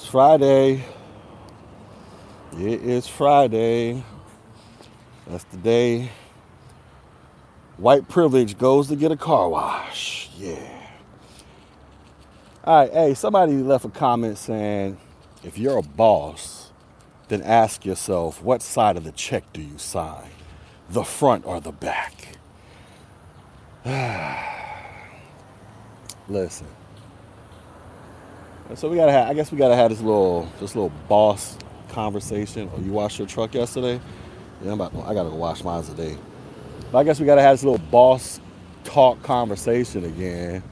[0.00, 0.84] It's Friday.
[2.52, 4.04] It is Friday.
[5.26, 6.12] That's the day
[7.78, 10.30] white privilege goes to get a car wash.
[10.38, 10.88] Yeah.
[12.62, 14.98] All right, hey, somebody left a comment saying
[15.42, 16.70] if you're a boss,
[17.26, 20.30] then ask yourself what side of the check do you sign?
[20.88, 22.38] The front or the back?
[26.28, 26.68] Listen.
[28.74, 31.56] So we gotta have I guess we gotta have this little this little boss
[31.88, 32.70] conversation.
[32.74, 33.98] Oh, you washed your truck yesterday?
[34.62, 36.16] Yeah, I'm about I gotta go wash mine today.
[36.92, 38.40] But I guess we gotta have this little boss
[38.84, 40.62] talk conversation again.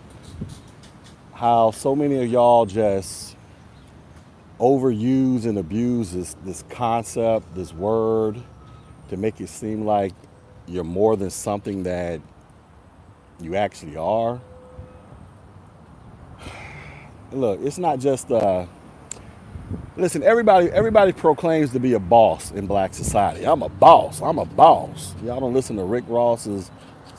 [1.32, 3.36] How so many of y'all just
[4.60, 8.42] overuse and abuse this, this concept, this word,
[9.08, 10.12] to make it seem like
[10.66, 12.20] you're more than something that
[13.40, 14.40] you actually are.
[17.32, 18.66] Look, it's not just uh
[19.96, 23.46] listen, everybody everybody proclaims to be a boss in black society.
[23.46, 24.22] I'm a boss.
[24.22, 25.14] I'm a boss.
[25.24, 26.70] Y'all don't listen to Rick Ross's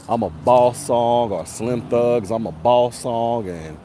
[0.10, 3.78] I'm a boss song or Slim Thugs, I'm a boss song and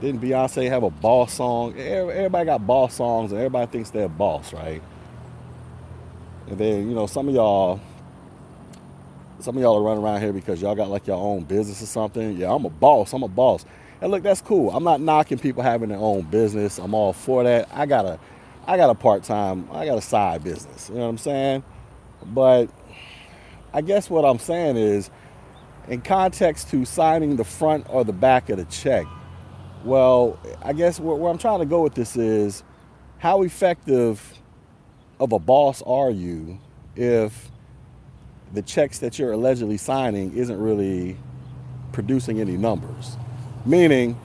[0.00, 1.78] didn't Beyonce have a boss song?
[1.78, 4.82] Everybody got boss songs and everybody thinks they're a boss, right?
[6.48, 7.80] And then, you know, some of y'all
[9.40, 11.86] some of y'all are running around here because y'all got like your own business or
[11.86, 12.36] something.
[12.36, 13.12] Yeah, I'm a boss.
[13.12, 13.64] I'm a boss.
[14.00, 14.70] And look, that's cool.
[14.70, 16.78] I'm not knocking people having their own business.
[16.78, 17.68] I'm all for that.
[17.72, 18.18] I got a
[18.68, 20.88] I got a part-time, I got a side business.
[20.88, 21.64] You know what I'm saying?
[22.26, 22.68] But
[23.72, 25.08] I guess what I'm saying is
[25.86, 29.06] in context to signing the front or the back of the check,
[29.84, 32.64] well, I guess where, where I'm trying to go with this is
[33.18, 34.34] how effective
[35.20, 36.58] of a boss are you
[36.96, 37.52] if
[38.52, 41.16] the checks that you're allegedly signing isn't really
[41.92, 43.16] producing any numbers.
[43.66, 44.16] Meaning,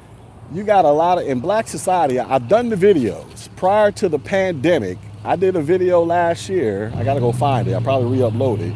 [0.53, 3.49] you got a lot of, in black society, I've done the videos.
[3.55, 7.73] Prior to the pandemic, I did a video last year, I gotta go find it,
[7.73, 8.75] I probably re upload it,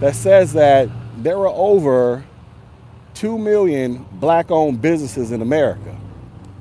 [0.00, 0.88] that says that
[1.18, 2.24] there are over
[3.14, 5.96] 2 million black owned businesses in America.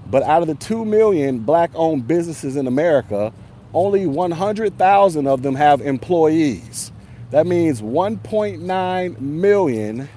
[0.08, 3.34] But out of the 2 million black owned businesses in America,
[3.74, 6.92] only 100,000 of them have employees.
[7.32, 10.10] That means 1.9 million,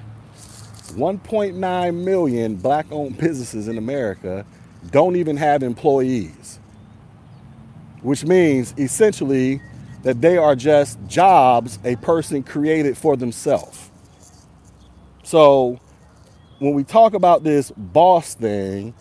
[0.91, 4.45] 1.9 million black owned businesses in America
[4.91, 6.59] don't even have employees.
[8.01, 9.61] Which means essentially
[10.03, 13.91] that they are just jobs a person created for themselves.
[15.23, 15.79] So
[16.59, 18.93] when we talk about this boss thing,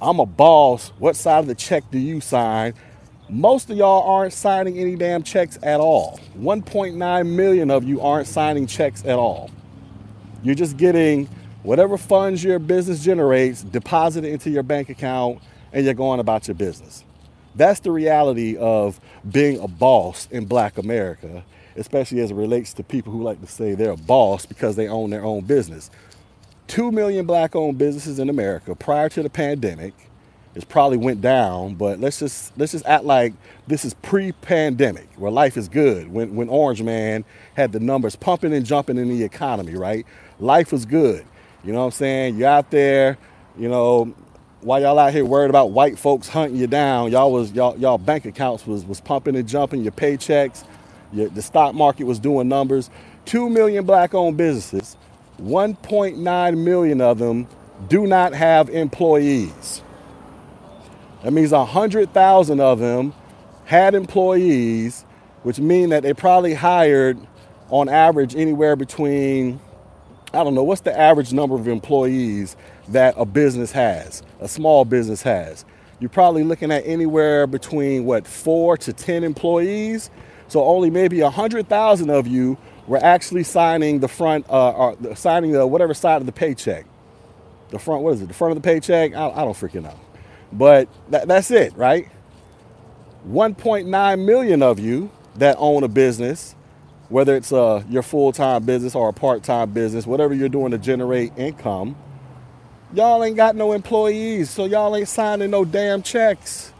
[0.00, 0.92] I'm a boss.
[0.98, 2.74] What side of the check do you sign?
[3.28, 6.20] Most of y'all aren't signing any damn checks at all.
[6.38, 9.50] 1.9 million of you aren't signing checks at all.
[10.42, 11.28] You're just getting
[11.62, 15.40] whatever funds your business generates deposited into your bank account
[15.72, 17.04] and you're going about your business.
[17.54, 21.44] That's the reality of being a boss in black America,
[21.76, 24.88] especially as it relates to people who like to say they're a boss because they
[24.88, 25.90] own their own business.
[26.68, 29.94] 2 million black owned businesses in America prior to the pandemic
[30.54, 33.32] it's probably went down, but let's just let's just act like
[33.66, 36.12] this is pre-pandemic, where life is good.
[36.12, 37.24] When when Orange Man
[37.54, 40.04] had the numbers pumping and jumping in the economy, right?
[40.42, 41.24] Life was good.
[41.62, 42.36] You know what I'm saying?
[42.36, 43.16] You're out there,
[43.56, 44.12] you know,
[44.60, 47.96] while y'all out here worried about white folks hunting you down, y'all was y'all y'all
[47.96, 50.64] bank accounts was was pumping and jumping, your paychecks,
[51.12, 52.90] your, the stock market was doing numbers.
[53.24, 54.96] Two million black-owned businesses,
[55.40, 57.46] 1.9 million of them
[57.88, 59.82] do not have employees.
[61.22, 63.14] That means 100,000 of them
[63.64, 65.04] had employees,
[65.44, 67.16] which mean that they probably hired
[67.70, 69.60] on average anywhere between,
[70.34, 72.56] I don't know, what's the average number of employees
[72.88, 75.64] that a business has, a small business has?
[76.00, 80.10] You're probably looking at anywhere between what, four to 10 employees.
[80.48, 85.66] So only maybe 100,000 of you were actually signing the front, uh, or signing the
[85.66, 86.86] whatever side of the paycheck.
[87.70, 88.28] The front, what is it?
[88.28, 89.14] The front of the paycheck?
[89.14, 89.98] I, I don't freaking know.
[90.52, 92.08] But that, that's it, right?
[93.28, 96.54] 1.9 million of you that own a business,
[97.12, 100.72] whether it's uh, your full time business or a part time business, whatever you're doing
[100.72, 101.94] to generate income,
[102.94, 106.72] y'all ain't got no employees, so y'all ain't signing no damn checks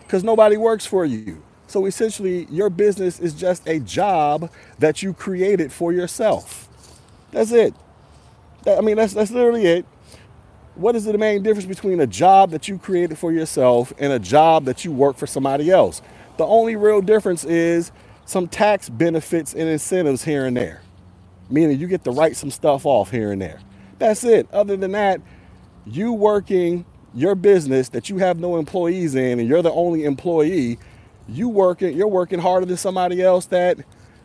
[0.00, 1.42] because nobody works for you.
[1.66, 6.68] So essentially, your business is just a job that you created for yourself.
[7.30, 7.74] That's it.
[8.66, 9.86] I mean, that's, that's literally it
[10.74, 14.18] what is the main difference between a job that you created for yourself and a
[14.18, 16.00] job that you work for somebody else?
[16.38, 17.92] The only real difference is
[18.30, 20.82] some tax benefits and incentives here and there,
[21.50, 23.58] meaning you get to write some stuff off here and there.
[23.98, 24.48] That's it.
[24.52, 25.20] Other than that,
[25.84, 30.78] you working your business that you have no employees in and you're the only employee,
[31.28, 33.78] you working you're working harder than somebody else that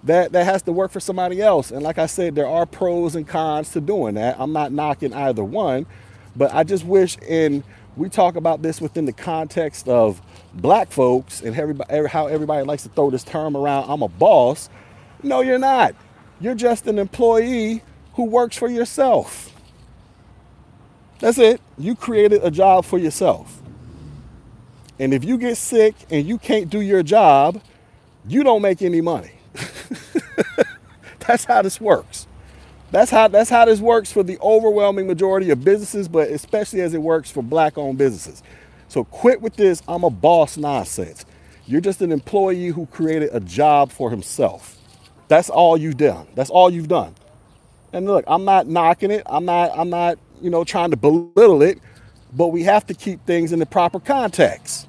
[0.03, 1.71] that that has to work for somebody else.
[1.71, 4.35] And like I said, there are pros and cons to doing that.
[4.37, 5.87] I'm not knocking either one,
[6.35, 7.63] but I just wish in
[7.97, 10.21] we talk about this within the context of
[10.55, 13.89] black folks and everybody, how everybody likes to throw this term around.
[13.89, 14.69] I'm a boss.
[15.21, 15.95] No, you're not.
[16.39, 17.81] You're just an employee
[18.13, 19.51] who works for yourself.
[21.19, 21.61] That's it.
[21.77, 23.61] You created a job for yourself.
[24.99, 27.61] And if you get sick and you can't do your job,
[28.27, 29.31] you don't make any money.
[31.19, 32.27] that's how this works.
[32.91, 36.93] That's how that's how this works for the overwhelming majority of businesses, but especially as
[36.93, 38.41] it works for black-owned businesses.
[38.87, 41.25] So quit with this I'm a boss nonsense.
[41.67, 44.77] You're just an employee who created a job for himself.
[45.27, 46.27] That's all you've done.
[46.35, 47.15] That's all you've done.
[47.91, 49.23] And look, I'm not knocking it.
[49.25, 51.79] I'm not I'm not, you know, trying to belittle it,
[52.33, 54.87] but we have to keep things in the proper context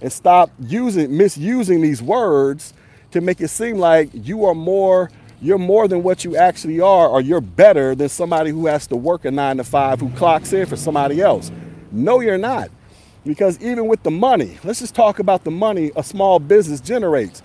[0.00, 2.72] and stop using misusing these words
[3.10, 5.10] to make it seem like you are more
[5.40, 8.96] you're more than what you actually are or you're better than somebody who has to
[8.96, 11.50] work a 9 to 5 who clocks in for somebody else.
[11.92, 12.70] No you're not.
[13.24, 17.42] Because even with the money, let's just talk about the money a small business generates.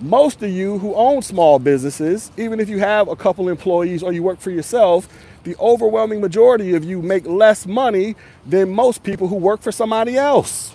[0.00, 4.12] Most of you who own small businesses, even if you have a couple employees or
[4.12, 5.08] you work for yourself,
[5.44, 10.16] the overwhelming majority of you make less money than most people who work for somebody
[10.16, 10.74] else.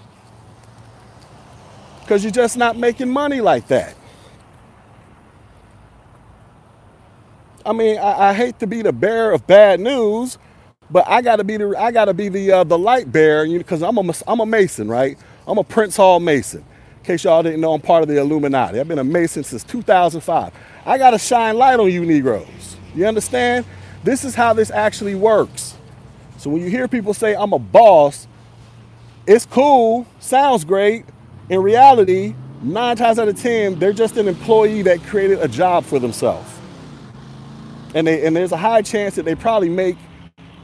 [2.02, 3.96] Because you're just not making money like that.
[7.66, 10.38] I mean, I, I, hate to be the bearer of bad news,
[10.90, 13.98] but I gotta be the I gotta be the uh, the light bearer because I'm
[13.98, 15.18] a I'm a Mason, right?
[15.48, 16.62] I'm a Prince Hall Mason.
[17.00, 18.80] In case y'all didn't know, I'm part of the Illuminati.
[18.80, 20.54] I've been a Mason since 2005.
[20.86, 22.78] I gotta shine light on you Negroes.
[22.96, 23.66] You understand?
[24.04, 25.76] This is how this actually works.
[26.38, 28.28] So when you hear people say I'm a boss,
[29.28, 31.06] it's cool, sounds great.
[31.50, 35.86] In reality, nine times out of ten, they're just an employee that created a job
[35.86, 36.52] for themselves
[37.96, 39.98] and they and there's a high chance that they probably make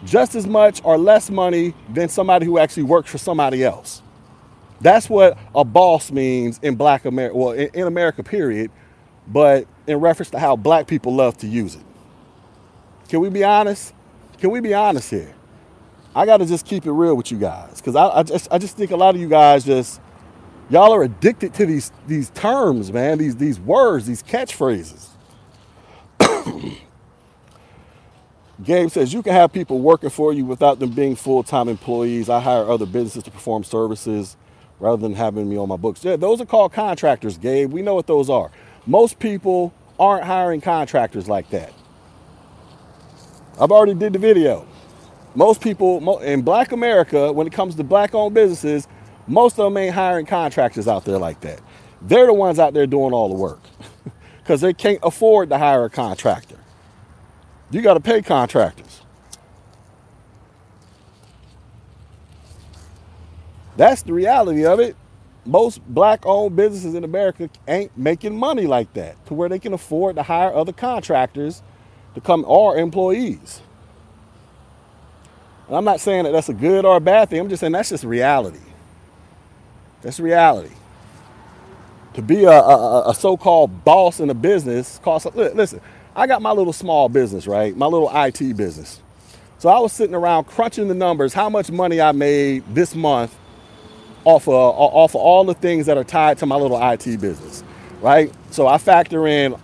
[0.05, 4.01] just as much or less money than somebody who actually works for somebody else.
[4.81, 8.69] That's what a boss means in black America, well, in, in America, period,
[9.27, 11.83] but in reference to how black people love to use it.
[13.07, 13.93] Can we be honest?
[14.39, 15.33] Can we be honest here?
[16.15, 18.57] I got to just keep it real with you guys because I, I, just, I
[18.57, 20.01] just think a lot of you guys just,
[20.69, 25.07] y'all are addicted to these, these terms, man, these, these words, these catchphrases.
[28.61, 32.29] Gabe says you can have people working for you without them being full-time employees.
[32.29, 34.37] I hire other businesses to perform services
[34.79, 36.03] rather than having me on my books.
[36.03, 37.71] Yeah, those are called contractors, Gabe.
[37.71, 38.51] We know what those are.
[38.85, 41.73] Most people aren't hiring contractors like that.
[43.59, 44.67] I've already did the video.
[45.35, 48.87] Most people in black America, when it comes to black owned businesses,
[49.27, 51.61] most of them ain't hiring contractors out there like that.
[52.01, 53.61] They're the ones out there doing all the work
[54.43, 56.57] because they can't afford to hire a contractor.
[57.73, 59.01] You got to pay contractors.
[63.77, 64.95] That's the reality of it.
[65.45, 69.73] Most black owned businesses in America ain't making money like that to where they can
[69.73, 71.63] afford to hire other contractors
[72.15, 73.61] to come or employees.
[75.67, 77.39] And I'm not saying that that's a good or a bad thing.
[77.39, 78.59] I'm just saying that's just reality.
[80.01, 80.75] That's reality.
[82.15, 85.27] To be a, a, a so-called boss in a business costs.
[85.35, 85.81] Listen,
[86.15, 87.75] I got my little small business, right?
[87.75, 89.01] My little IT business.
[89.59, 93.35] So I was sitting around crunching the numbers, how much money I made this month
[94.25, 97.63] off of, off of all the things that are tied to my little IT business,
[98.01, 98.31] right?
[98.51, 99.55] So I factor in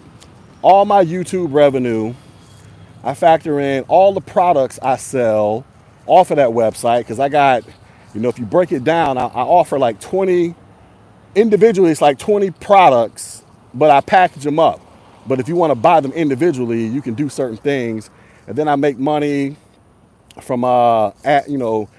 [0.61, 2.15] all my YouTube revenue.
[3.03, 5.65] I factor in all the products I sell
[6.07, 7.63] off of that website because I got,
[8.13, 10.55] you know, if you break it down, I, I offer like 20,
[11.35, 14.81] individually, it's like 20 products, but I package them up.
[15.27, 18.09] But if you want to buy them individually, you can do certain things.
[18.47, 19.57] And then I make money
[20.41, 21.89] from, uh, ad, you know,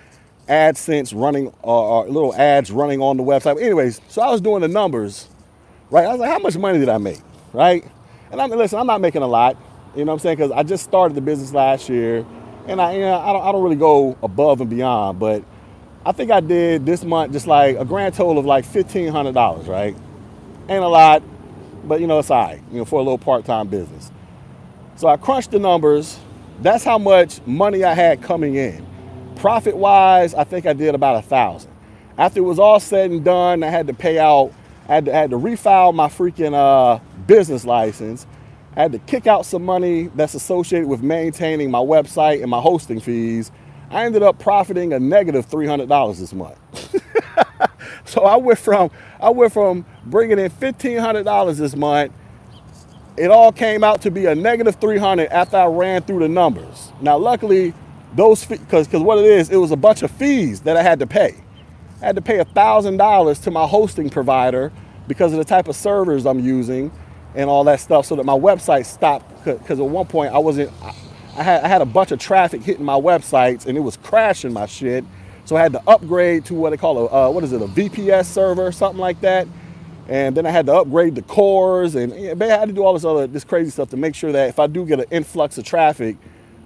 [0.48, 3.62] AdSense running, uh, uh, little ads running on the website.
[3.62, 5.28] Anyways, so I was doing the numbers,
[5.90, 6.06] right?
[6.06, 7.20] I was like, how much money did I make,
[7.52, 7.84] right?
[8.32, 9.56] And I'm listen, I'm not making a lot,
[9.96, 10.36] you know what I'm saying?
[10.38, 12.26] Because I just started the business last year,
[12.68, 15.44] and I, you know, I don't, I don't really go above and beyond, but
[16.06, 19.34] I think I did this month just like a grand total of like fifteen hundred
[19.34, 19.96] dollars, right?
[20.68, 21.22] Ain't a lot,
[21.84, 24.10] but you know, it's all right, you know, for a little part-time business.
[24.96, 26.18] So I crunched the numbers.
[26.60, 28.86] That's how much money I had coming in.
[29.36, 31.70] Profit-wise, I think I did about a thousand.
[32.18, 34.52] After it was all said and done, I had to pay out,
[34.88, 38.26] I had to, I had to refile my freaking uh, business license.
[38.76, 42.60] I had to kick out some money that's associated with maintaining my website and my
[42.60, 43.50] hosting fees.
[43.90, 46.58] I ended up profiting a negative $300 this month.
[48.04, 52.12] so I went from I went from bringing in $1,500 this month.
[53.16, 56.92] It all came out to be a negative 300 after I ran through the numbers.
[57.00, 57.74] Now, luckily,
[58.14, 60.98] those because because what it is, it was a bunch of fees that I had
[61.00, 61.34] to pay.
[62.00, 64.72] I had to pay $1,000 to my hosting provider
[65.06, 66.90] because of the type of servers I'm using
[67.34, 70.72] and all that stuff so that my website stopped because at one point I wasn't
[71.36, 74.52] I had, I had a bunch of traffic hitting my websites and it was crashing
[74.52, 75.04] my shit.
[75.44, 77.66] So I had to upgrade to what they call a, uh, what is it, a
[77.66, 79.46] VPS server, something like that.
[80.10, 82.12] And then I had to upgrade the cores and
[82.42, 84.58] I had to do all this other, this crazy stuff to make sure that if
[84.58, 86.16] I do get an influx of traffic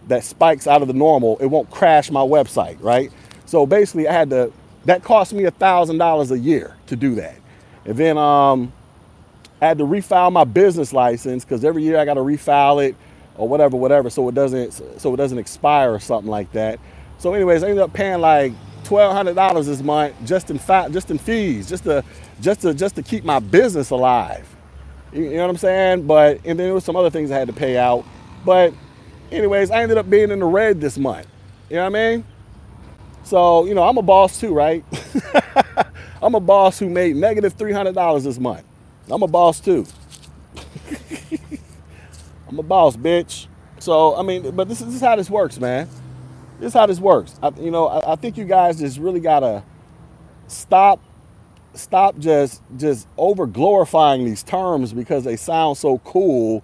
[0.09, 3.13] that spikes out of the normal, it won't crash my website, right?
[3.45, 4.51] So basically I had to,
[4.87, 7.37] that cost me a $1,000 a year to do that.
[7.85, 8.73] And then um,
[9.61, 12.97] I had to refile my business license because every year I got to refile it
[13.37, 16.79] or whatever, whatever, so it doesn't so it doesn't expire or something like that.
[17.19, 18.53] So, anyways, I ended up paying like
[18.85, 22.05] twelve hundred dollars this month just in fa- just in fees, just to
[22.41, 24.47] just to just to keep my business alive.
[25.13, 26.07] You, you know what I'm saying?
[26.07, 28.05] But and then there was some other things I had to pay out.
[28.45, 28.75] But,
[29.33, 31.27] anyways, I ended up being in the red this month.
[31.71, 32.25] You know what I mean?
[33.25, 34.85] So, you know, I'm a boss too, right?
[36.23, 38.65] I'm a boss who made negative $300 this month.
[39.11, 39.87] I'm a boss too.
[42.49, 43.47] I'm a boss, bitch.
[43.81, 45.89] So I mean, but this is, this is how this works, man.
[46.61, 47.39] This is how this works.
[47.43, 49.65] I, you know, I, I think you guys just really gotta
[50.49, 51.01] stop,
[51.75, 56.63] stop just just over glorifying these terms because they sound so cool,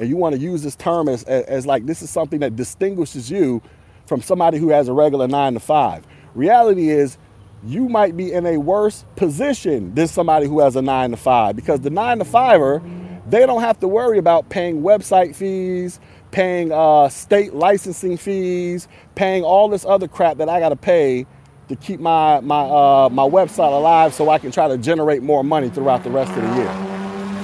[0.00, 2.56] and you want to use this term as, as as like this is something that
[2.56, 3.62] distinguishes you
[4.06, 6.06] from somebody who has a regular nine to five.
[6.34, 7.18] Reality is
[7.64, 11.56] you might be in a worse position than somebody who has a nine to five
[11.56, 12.82] because the nine to fiver
[13.28, 16.00] they don't have to worry about paying website fees,
[16.32, 21.26] paying uh, state licensing fees, paying all this other crap that I got to pay
[21.68, 25.44] to keep my my uh, my website alive, so I can try to generate more
[25.44, 26.92] money throughout the rest of the year.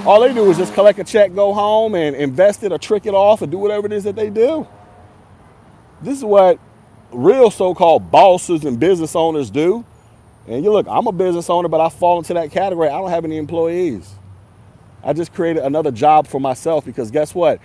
[0.06, 3.06] All they do is just collect a check, go home, and invest it or trick
[3.06, 4.66] it off, or do whatever it is that they do.
[6.02, 6.58] This is what
[7.12, 9.84] real so-called bosses and business owners do.
[10.46, 12.88] And you look, I'm a business owner, but I fall into that category.
[12.88, 14.10] I don't have any employees.
[15.04, 17.60] I just created another job for myself because guess what?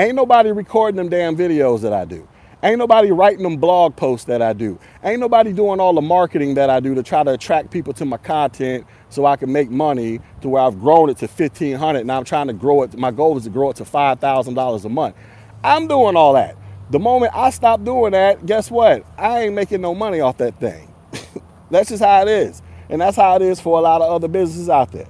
[0.00, 2.26] Ain't nobody recording them damn videos that I do.
[2.62, 4.78] Ain't nobody writing them blog posts that I do.
[5.04, 8.06] Ain't nobody doing all the marketing that I do to try to attract people to
[8.06, 12.10] my content so I can make money to where I've grown it to 1500 and
[12.10, 12.96] I'm trying to grow it.
[12.96, 15.16] My goal is to grow it to $5,000 a month.
[15.62, 16.56] I'm doing all that.
[16.88, 19.04] The moment I stop doing that, guess what?
[19.18, 20.94] I ain't making no money off that thing.
[21.70, 22.62] that's just how it is.
[22.88, 25.08] And that's how it is for a lot of other businesses out there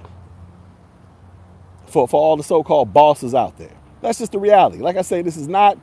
[1.85, 3.80] for, for all the so-called bosses out there.
[4.01, 4.79] That's just the reality.
[4.79, 5.77] Like I say, this is not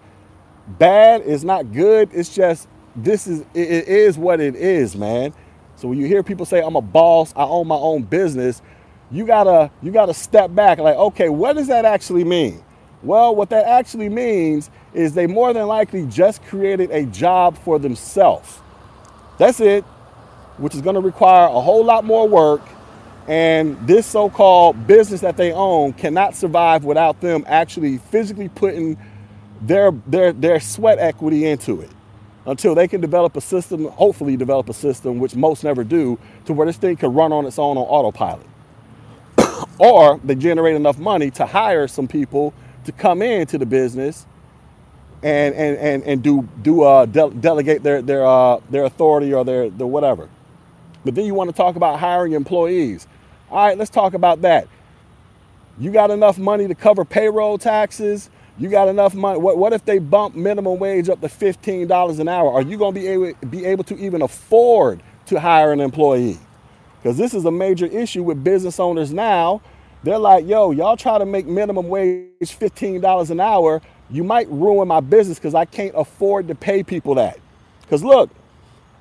[0.66, 5.32] bad, it's not good, it's just this is it, is what it is, man.
[5.76, 8.60] So when you hear people say I'm a boss, I own my own business,
[9.10, 12.62] you gotta you gotta step back like, okay, what does that actually mean?
[13.02, 17.78] Well, what that actually means is they more than likely just created a job for
[17.78, 18.58] themselves.
[19.38, 19.84] That's it,
[20.56, 22.62] which is gonna require a whole lot more work
[23.28, 28.98] and this so called business that they own cannot survive without them actually physically putting
[29.62, 31.90] their, their, their sweat equity into it
[32.46, 36.54] until they can develop a system, hopefully, develop a system, which most never do, to
[36.54, 38.46] where this thing can run on its own on autopilot.
[39.78, 42.54] or they generate enough money to hire some people
[42.86, 44.26] to come into the business
[45.22, 49.44] and and and, and do do uh, de- delegate their their uh, their authority or
[49.44, 50.28] their their whatever.
[51.04, 53.06] But then you want to talk about hiring employees.
[53.50, 54.68] All right, let's talk about that.
[55.80, 58.30] You got enough money to cover payroll taxes?
[58.58, 59.38] You got enough money.
[59.38, 62.52] What, what if they bump minimum wage up to $15 an hour?
[62.52, 66.38] Are you going to be able, be able to even afford to hire an employee?
[67.02, 69.62] Because this is a major issue with business owners now.
[70.02, 73.80] They're like, yo, y'all try to make minimum wage $15 an hour.
[74.10, 77.38] You might ruin my business because I can't afford to pay people that.
[77.82, 78.30] Because look,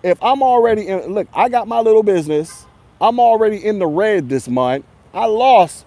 [0.03, 2.66] if I'm already in, look, I got my little business.
[3.01, 4.85] I'm already in the red this month.
[5.13, 5.85] I lost.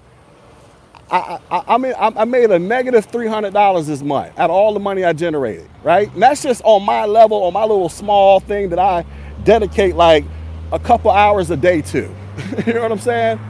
[1.11, 4.57] I, I, I mean, I made a negative three hundred dollars this month out of
[4.57, 5.69] all the money I generated.
[5.85, 9.05] Right, and that's just on my level, on my little small thing that I
[9.45, 10.25] dedicate like
[10.73, 12.01] a couple hours a day to.
[12.67, 13.41] you know what I'm saying?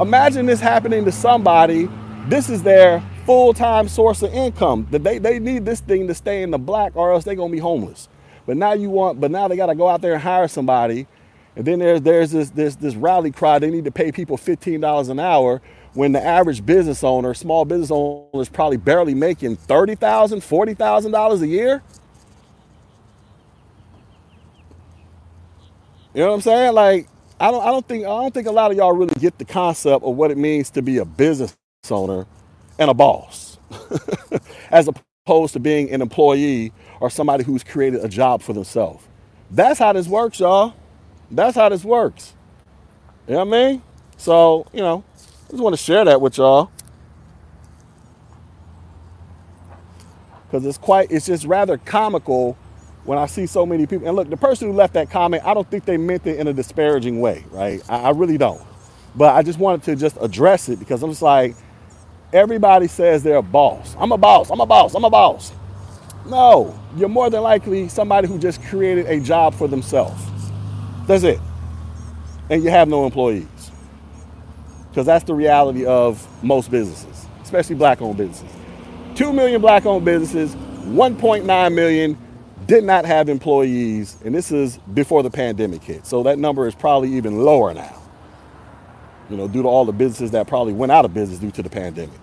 [0.00, 1.88] Imagine this happening to somebody.
[2.28, 4.86] This is their full-time source of income.
[4.90, 7.52] That they, they need this thing to stay in the black, or else they're gonna
[7.52, 8.08] be homeless.
[8.46, 11.06] But now you want, but now they got to go out there and hire somebody
[11.56, 13.58] and then there's there's this this this rally cry.
[13.58, 15.62] They need to pay people fifteen dollars an hour
[15.94, 20.74] when the average business owner, small business owner, is probably barely making thirty thousand, forty
[20.74, 21.82] thousand dollars a year.
[26.14, 26.74] You know what I'm saying?
[26.74, 27.08] Like,
[27.40, 29.44] I don't I don't think I don't think a lot of y'all really get the
[29.44, 31.56] concept of what it means to be a business
[31.90, 32.26] owner
[32.78, 33.58] and a boss.
[34.70, 39.04] As opposed to being an employee or somebody who's created a job for themselves.
[39.50, 40.74] That's how this works, y'all.
[41.34, 42.34] That's how this works.
[43.26, 43.82] You know what I mean?
[44.16, 46.70] So, you know, I just want to share that with y'all.
[50.46, 52.56] Because it's quite, it's just rather comical
[53.04, 54.06] when I see so many people.
[54.06, 56.46] And look, the person who left that comment, I don't think they meant it in
[56.48, 57.82] a disparaging way, right?
[57.88, 58.62] I, I really don't.
[59.16, 61.56] But I just wanted to just address it because I'm just like,
[62.32, 63.96] everybody says they're a boss.
[63.98, 65.52] I'm a boss, I'm a boss, I'm a boss.
[66.26, 70.22] No, you're more than likely somebody who just created a job for themselves.
[71.06, 71.40] That's it.
[72.50, 73.46] And you have no employees.
[74.90, 78.48] Because that's the reality of most businesses, especially black owned businesses.
[79.16, 82.18] 2 million black owned businesses, 1.9 million
[82.66, 86.06] did not have employees, and this is before the pandemic hit.
[86.06, 88.00] So that number is probably even lower now.
[89.28, 91.62] You know, due to all the businesses that probably went out of business due to
[91.62, 92.18] the pandemic.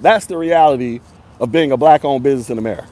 [0.00, 1.00] That's the reality
[1.40, 2.88] of being a black owned business in America.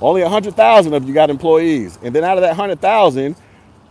[0.00, 1.98] Only 100,000 of you got employees.
[2.02, 3.36] And then out of that 100,000,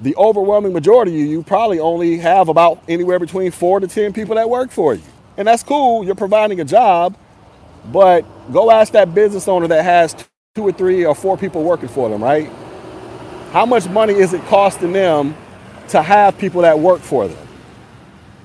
[0.01, 4.13] the overwhelming majority of you you probably only have about anywhere between four to 10
[4.13, 5.03] people that work for you.
[5.37, 6.05] And that's cool.
[6.05, 7.17] You're providing a job.
[7.91, 10.15] But go ask that business owner that has
[10.55, 12.49] two or three or four people working for them, right?
[13.51, 15.35] How much money is it costing them
[15.89, 17.47] to have people that work for them?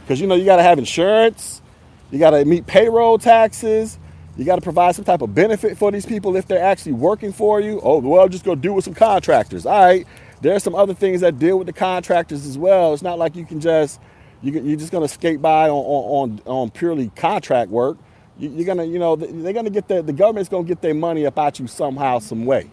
[0.02, 1.62] Because you know, you got to have insurance,
[2.10, 3.98] you got to meet payroll taxes,
[4.36, 7.32] you got to provide some type of benefit for these people if they're actually working
[7.32, 7.80] for you.
[7.82, 9.66] Oh, well, just go do with some contractors.
[9.66, 10.06] All right.
[10.40, 12.92] There's some other things that deal with the contractors as well.
[12.92, 14.00] It's not like you can just
[14.42, 17.96] you you're just gonna skate by on on, on purely contract work.
[18.38, 21.26] You, are gonna you know they're gonna get the the government's gonna get their money
[21.26, 22.70] up out you somehow some way.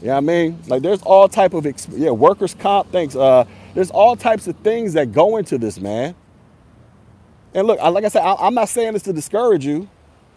[0.00, 0.58] You know what I mean?
[0.66, 3.14] Like there's all type of yeah workers comp things.
[3.14, 3.44] Uh,
[3.74, 6.14] there's all types of things that go into this man.
[7.54, 9.88] And look, like I said, I, am not saying this to discourage you.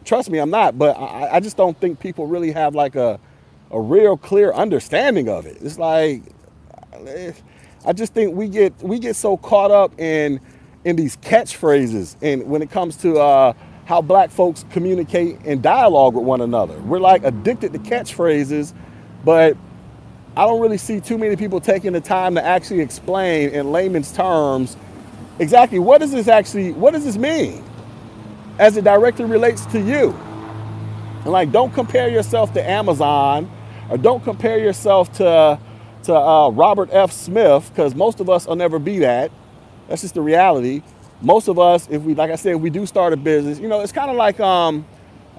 [0.05, 0.77] Trust me, I'm not.
[0.77, 3.19] But I, I just don't think people really have like a
[3.71, 5.57] a real clear understanding of it.
[5.61, 6.21] It's like
[7.85, 10.39] I just think we get we get so caught up in
[10.83, 13.53] in these catchphrases and when it comes to uh,
[13.85, 16.77] how black folks communicate and dialogue with one another.
[16.79, 18.73] We're like addicted to catchphrases,
[19.25, 19.57] but
[20.35, 24.11] I don't really see too many people taking the time to actually explain in layman's
[24.11, 24.77] terms
[25.39, 27.63] exactly what does this actually what does this mean
[28.59, 30.15] as it directly relates to you.
[31.23, 33.49] And like don't compare yourself to Amazon
[33.89, 35.59] or don't compare yourself to
[36.07, 37.11] to uh, Robert F.
[37.11, 39.31] Smith, because most of us will never be that.
[39.87, 40.81] That's just the reality.
[41.21, 43.81] Most of us, if we, like I said, we do start a business, you know,
[43.81, 44.85] it's kind of like, um,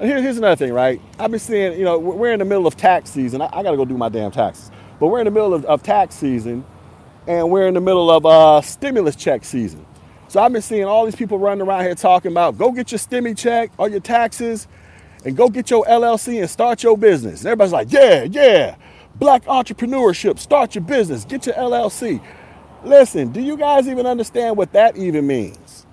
[0.01, 1.01] here, here's another thing, right?
[1.19, 3.41] I've been seeing, you know, we're in the middle of tax season.
[3.41, 4.71] I, I got to go do my damn taxes.
[5.01, 6.65] But we're in the middle of, of tax season
[7.27, 9.85] and we're in the middle of uh, stimulus check season.
[10.29, 12.99] So I've been seeing all these people running around here talking about go get your
[12.99, 14.69] stimmy check or your taxes
[15.25, 17.41] and go get your LLC and start your business.
[17.41, 18.77] And everybody's like, yeah, yeah
[19.19, 22.23] black entrepreneurship, start your business, get your LLC.
[22.85, 25.87] Listen, do you guys even understand what that even means?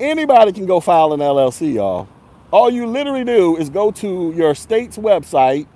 [0.00, 2.08] Anybody can go file an LLC, y'all.
[2.50, 5.66] All you literally do is go to your state's website,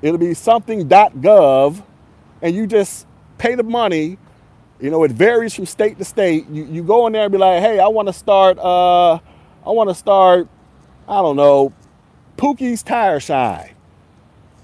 [0.00, 1.82] it'll be something.gov,
[2.40, 3.06] and you just
[3.38, 4.18] pay the money.
[4.80, 6.48] You know, it varies from state to state.
[6.48, 9.20] You, you go in there and be like, hey, I want to start, uh, I
[9.70, 10.48] want to start,
[11.08, 11.72] I don't know,
[12.36, 13.70] Pookie's Tire Shine.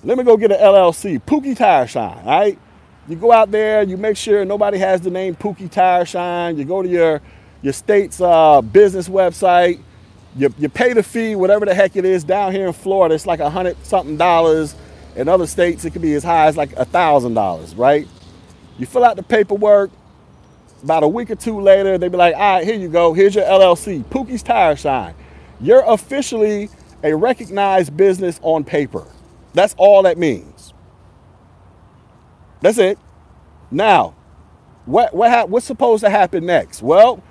[0.04, 2.58] Let me go get an LLC, Pookie Tire Shine, all right?
[3.08, 6.58] You go out there, you make sure nobody has the name Pookie Tire Shine.
[6.58, 7.22] You go to your,
[7.62, 9.80] your state's uh, business website.
[10.36, 12.22] You, you pay the fee, whatever the heck it is.
[12.24, 14.76] Down here in Florida, it's like a hundred something dollars.
[15.16, 18.06] In other states, it could be as high as like a thousand dollars, right?
[18.78, 19.90] You fill out the paperwork.
[20.82, 23.14] About a week or two later, they be like, all right, here you go.
[23.14, 25.14] Here's your LLC, Pookie's Tire Shine.
[25.60, 26.70] You're officially
[27.02, 29.06] a recognized business on paper.
[29.54, 30.74] That's all that means.
[32.62, 32.98] That's it.
[33.70, 34.14] Now,
[34.86, 36.82] what what ha- what's supposed to happen next?
[36.82, 37.22] Well,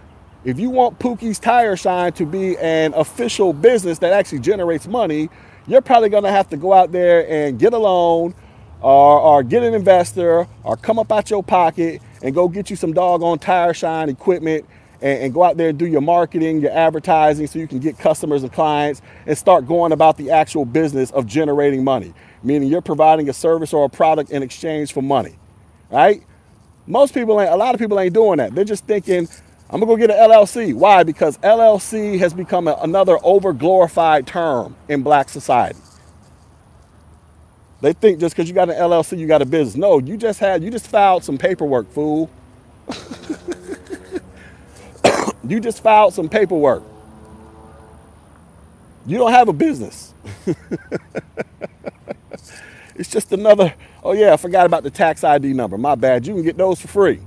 [0.46, 5.30] if you want Pookie's Tire Shine to be an official business that actually generates money,
[5.68, 8.36] you're probably going to have to go out there and get a loan
[8.82, 12.76] or, or get an investor or come up out your pocket and go get you
[12.78, 14.66] some doggone tire shine equipment
[15.04, 18.00] and, and, go out there and do your marketing, your advertising so you can get
[18.00, 22.82] customers and clients and start going about the actual business of generating money, meaning you're
[22.82, 25.36] providing a service or a product in exchange for money,
[25.92, 26.24] right?
[26.88, 28.56] Most people ain't, a lot of people ain't doing that.
[28.56, 29.28] They're just thinking,
[29.70, 30.74] I'm gonna go get an LLC.
[30.74, 31.04] Why?
[31.04, 35.80] Because LLC has become a, another over glorified term in black society.
[37.82, 39.76] They think just because you got an LLC, you got a business.
[39.76, 42.30] No, you just had, you just filed some paperwork, fool.
[45.48, 46.84] you just filed some paperwork.
[49.08, 50.14] You don't have a business.
[52.96, 55.78] it's just another, oh yeah, I forgot about the tax ID number.
[55.78, 56.28] My bad.
[56.28, 57.22] You can get those for free.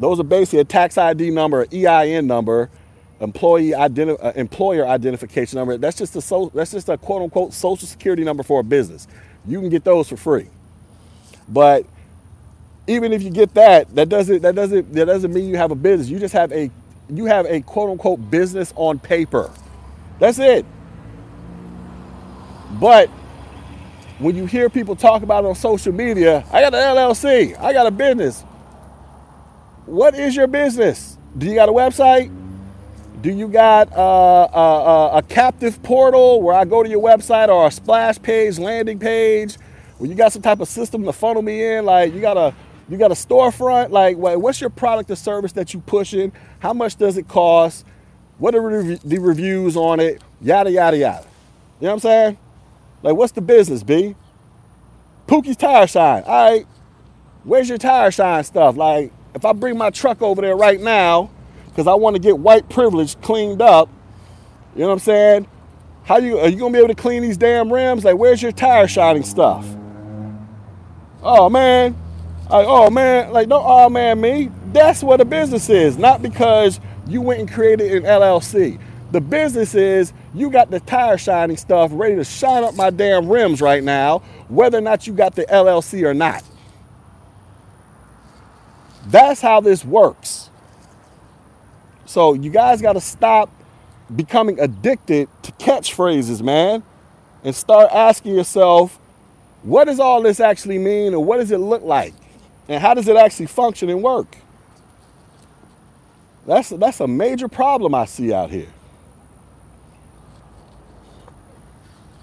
[0.00, 2.70] Those are basically a tax ID number, EIN number,
[3.20, 5.78] employee identi- uh, employer identification number.
[5.78, 9.08] That's just a so, that's just a quote unquote social security number for a business.
[9.46, 10.48] You can get those for free.
[11.48, 11.86] But
[12.88, 15.76] even if you get that, that doesn't that doesn't that doesn't mean you have a
[15.76, 16.08] business.
[16.08, 16.70] You just have a
[17.08, 19.52] you have a quote unquote business on paper.
[20.18, 20.64] That's it.
[22.80, 23.08] But
[24.18, 27.72] when you hear people talk about it on social media, I got an LLC, I
[27.72, 28.42] got a business.
[29.84, 31.16] What is your business?
[31.36, 32.34] Do you got a website?
[33.22, 37.48] Do you got uh, a, a, a, captive portal where I go to your website
[37.48, 39.56] or a splash page, landing page,
[39.98, 41.84] where you got some type of system to funnel me in?
[41.84, 42.54] Like you got a
[42.88, 43.90] you got a storefront?
[43.90, 46.32] Like what's your product or service that you pushing?
[46.60, 47.84] How much does it cost?
[48.38, 50.22] What are the reviews on it?
[50.40, 51.26] Yada yada yada.
[51.80, 52.38] You know what I'm saying?
[53.02, 54.14] Like what's the business, B?
[55.26, 56.22] Pookie's tire shine.
[56.24, 56.66] All right.
[57.44, 58.76] Where's your tire shine stuff?
[58.76, 61.30] Like if I bring my truck over there right now
[61.66, 63.88] because I want to get white privilege cleaned up.
[64.74, 65.48] You know what I'm saying?
[66.04, 68.04] How you are you gonna be able to clean these damn rims?
[68.04, 69.66] Like, where's your tire shining stuff?
[71.22, 71.96] Oh man,
[72.50, 74.50] like, oh man, like don't oh man me.
[74.72, 78.80] That's what a business is, not because you went and created an LLC.
[79.12, 83.28] The business is you got the tire shining stuff ready to shine up my damn
[83.28, 86.44] rims right now, whether or not you got the LLC or not.
[89.06, 90.50] That's how this works.
[92.06, 93.50] So you guys got to stop
[94.14, 96.82] becoming addicted to catchphrases, man,
[97.44, 98.98] and start asking yourself,
[99.62, 102.14] what does all this actually mean and what does it look like?
[102.68, 104.36] And how does it actually function and work?
[106.46, 108.68] That's, that's a major problem I see out here.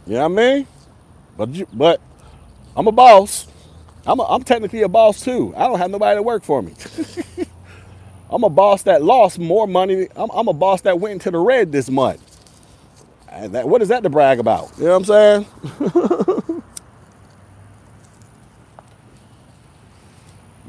[0.07, 0.67] You know what I mean?
[1.37, 2.01] But, you, but
[2.75, 3.47] I'm a boss.
[4.05, 5.53] I'm, a, I'm technically a boss too.
[5.55, 6.73] I don't have nobody to work for me.
[8.29, 10.07] I'm a boss that lost more money.
[10.15, 12.21] I'm, I'm a boss that went into the red this month.
[13.29, 14.71] And that, what is that to brag about?
[14.77, 15.47] You know what I'm saying?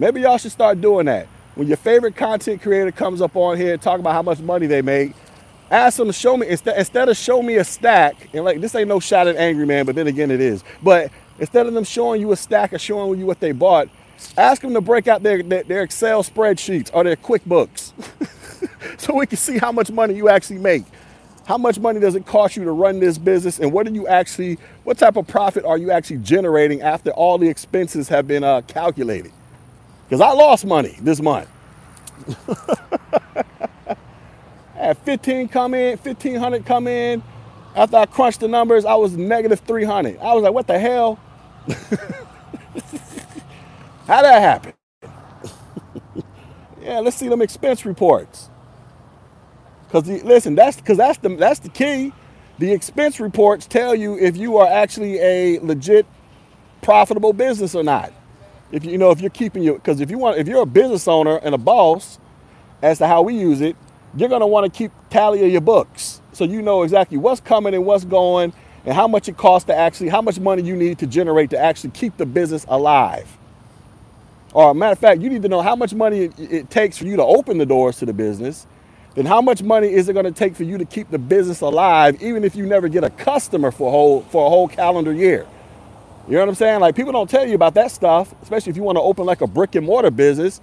[0.04, 1.26] Maybe y'all should start doing that.
[1.54, 4.66] When your favorite content creator comes up on here and talk about how much money
[4.66, 5.14] they make,
[5.70, 8.74] ask them to show me instead instead of show me a stack and like this
[8.74, 10.62] ain't no shot at angry man, but then again it is.
[10.82, 13.88] But instead of them showing you a stack or showing you what they bought,
[14.36, 19.26] Ask them to break out their, their, their Excel spreadsheets or their QuickBooks so we
[19.26, 20.84] can see how much money you actually make.
[21.46, 23.58] How much money does it cost you to run this business?
[23.58, 27.38] And what do you actually, what type of profit are you actually generating after all
[27.38, 29.32] the expenses have been uh, calculated?
[30.08, 31.48] Because I lost money this month.
[34.74, 37.22] I had 15 come in, 1500 come in.
[37.76, 40.18] After I crunched the numbers, I was negative 300.
[40.20, 41.18] I was like, what the hell?
[44.06, 44.74] How that happen?
[46.82, 48.50] yeah, let's see them expense reports.
[49.90, 52.12] Cause the, listen, that's because that's the that's the key.
[52.58, 56.06] The expense reports tell you if you are actually a legit
[56.82, 58.12] profitable business or not.
[58.72, 61.08] If you, know if you're keeping your because if you want if you're a business
[61.08, 62.18] owner and a boss,
[62.82, 63.76] as to how we use it,
[64.16, 67.74] you're gonna want to keep tally of your books so you know exactly what's coming
[67.74, 68.52] and what's going
[68.84, 71.58] and how much it costs to actually how much money you need to generate to
[71.58, 73.28] actually keep the business alive.
[74.52, 77.06] Or matter of fact, you need to know how much money it, it takes for
[77.06, 78.66] you to open the doors to the business.
[79.14, 81.60] Then how much money is it going to take for you to keep the business
[81.60, 85.12] alive, even if you never get a customer for a whole for a whole calendar
[85.12, 85.46] year?
[86.26, 86.80] You know what I'm saying?
[86.80, 89.42] Like people don't tell you about that stuff, especially if you want to open like
[89.42, 90.60] a brick and mortar business.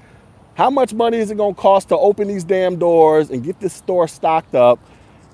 [0.56, 3.60] How much money is it going to cost to open these damn doors and get
[3.60, 4.80] this store stocked up?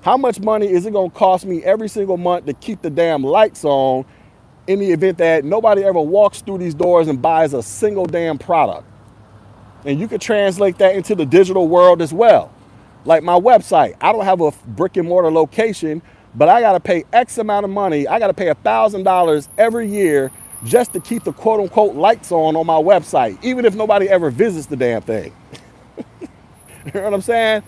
[0.02, 2.90] How much money is it going to cost me every single month to keep the
[2.90, 4.04] damn lights on
[4.66, 8.38] in the event that nobody ever walks through these doors and buys a single damn
[8.38, 8.86] product.
[9.86, 12.52] And you can translate that into the digital world as well.
[13.06, 16.02] Like my website, I don't have a brick and mortar location,
[16.34, 18.08] but I got to pay X amount of money.
[18.08, 20.30] I got to pay a $1,000 every year
[20.64, 24.30] just to keep the quote unquote lights on on my website, even if nobody ever
[24.30, 25.34] visits the damn thing.
[26.86, 27.62] you know what I'm saying?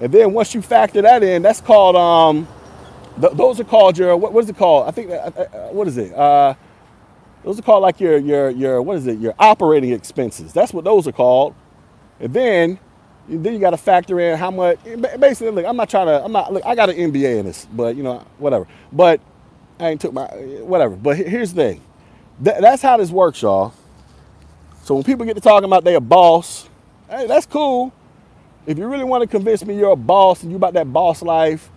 [0.00, 2.48] And then once you factor that in, that's called um,
[3.20, 4.88] Th- those are called your what, what is it called?
[4.88, 6.14] I think uh, uh, uh, what is it?
[6.14, 6.54] Uh,
[7.44, 9.18] those are called like your your your what is it?
[9.20, 10.52] Your operating expenses.
[10.52, 11.54] That's what those are called.
[12.20, 12.80] And then
[13.28, 14.78] then you got to factor in how much.
[15.18, 16.24] Basically, look, I'm not trying to.
[16.24, 16.52] I'm not.
[16.52, 18.66] Look, I got an MBA in this, but you know whatever.
[18.92, 19.20] But
[19.78, 20.96] I ain't took my whatever.
[20.96, 21.80] But here's the thing.
[22.44, 23.72] Th- that's how this works, y'all.
[24.84, 26.68] So when people get to talking about they a boss,
[27.08, 27.92] hey, that's cool.
[28.66, 31.22] If you really want to convince me you're a boss and you about that boss
[31.22, 31.70] life,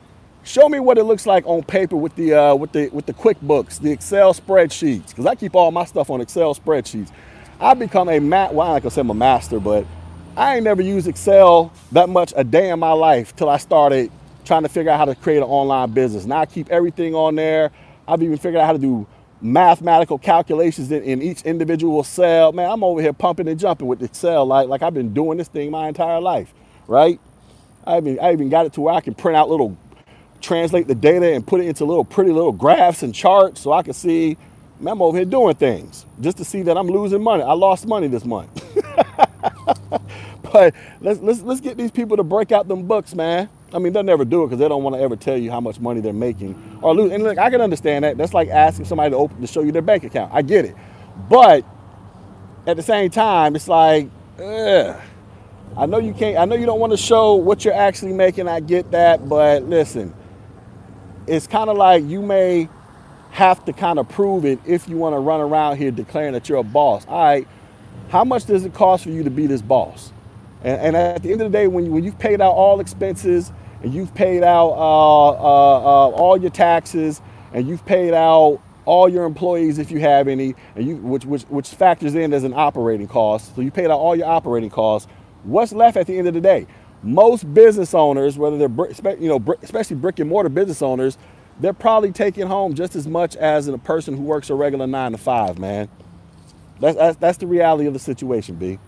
[0.44, 3.14] show me what it looks like on paper with the uh, with the with the
[3.14, 7.12] QuickBooks, the Excel spreadsheets, because I keep all my stuff on Excel spreadsheets.
[7.60, 8.54] I've become a mat.
[8.54, 9.86] Well, I can say I'm a master, but
[10.36, 14.12] I ain't never used Excel that much a day in my life till I started
[14.46, 16.26] trying to figure out how to create an online business.
[16.26, 17.72] Now I keep everything on there.
[18.08, 19.06] I've even figured out how to do
[19.42, 22.52] mathematical calculations in, in, each individual cell.
[22.52, 25.50] Man, I'm over here pumping and jumping with Excel like, like I've been doing this
[25.50, 26.52] thing my entire life,
[26.88, 27.20] right?
[27.86, 29.78] I even, I even got it to where I can print out little,
[30.42, 33.84] translate the data and put it into little pretty little graphs and charts so I
[33.84, 34.38] can see,
[34.80, 37.44] man, I'm over here doing things just to see that I'm losing money.
[37.44, 38.50] I lost money this month.
[40.54, 43.50] but let's, let's, let's get these people to break out them books, man.
[43.74, 45.60] I mean, they'll never do it because they don't want to ever tell you how
[45.60, 47.12] much money they're making or lose.
[47.12, 48.18] And look, I can understand that.
[48.18, 50.32] That's like asking somebody to open to show you their bank account.
[50.34, 50.76] I get it,
[51.28, 51.66] but
[52.68, 55.02] at the same time, it's like, ugh.
[55.76, 56.38] I know you can't.
[56.38, 58.48] I know you don't want to show what you're actually making.
[58.48, 60.14] I get that, but listen,
[61.26, 62.70] it's kind of like you may
[63.32, 66.48] have to kind of prove it if you want to run around here declaring that
[66.48, 67.08] you're a boss.
[67.08, 67.48] All right,
[68.10, 70.14] how much does it cost for you to be this boss?
[70.64, 72.80] And, and at the end of the day, when you, when you've paid out all
[72.80, 77.22] expenses and you've paid out uh, uh, uh, all your taxes
[77.54, 81.44] and you've paid out all your employees if you have any, and you which which
[81.44, 83.56] which factors in as an operating cost.
[83.56, 85.08] So you paid out all your operating costs.
[85.44, 86.68] What's left at the end of the day?
[87.02, 91.18] Most business owners, whether they're you know especially brick and mortar business owners,
[91.60, 95.12] they're probably taking home just as much as a person who works a regular nine
[95.14, 95.60] to five.
[95.60, 95.90] Man,
[96.80, 98.80] that's that's, that's the reality of the situation, B.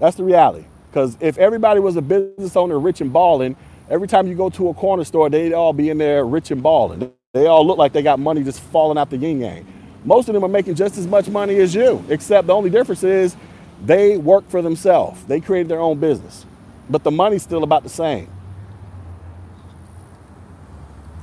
[0.00, 0.66] That's the reality.
[0.90, 3.56] Because if everybody was a business owner, rich and balling,
[3.90, 6.62] every time you go to a corner store, they'd all be in there rich and
[6.62, 7.12] balling.
[7.34, 9.66] They all look like they got money just falling out the yin yang.
[10.04, 13.04] Most of them are making just as much money as you, except the only difference
[13.04, 13.36] is
[13.84, 15.22] they work for themselves.
[15.24, 16.46] They created their own business,
[16.90, 18.30] but the money's still about the same.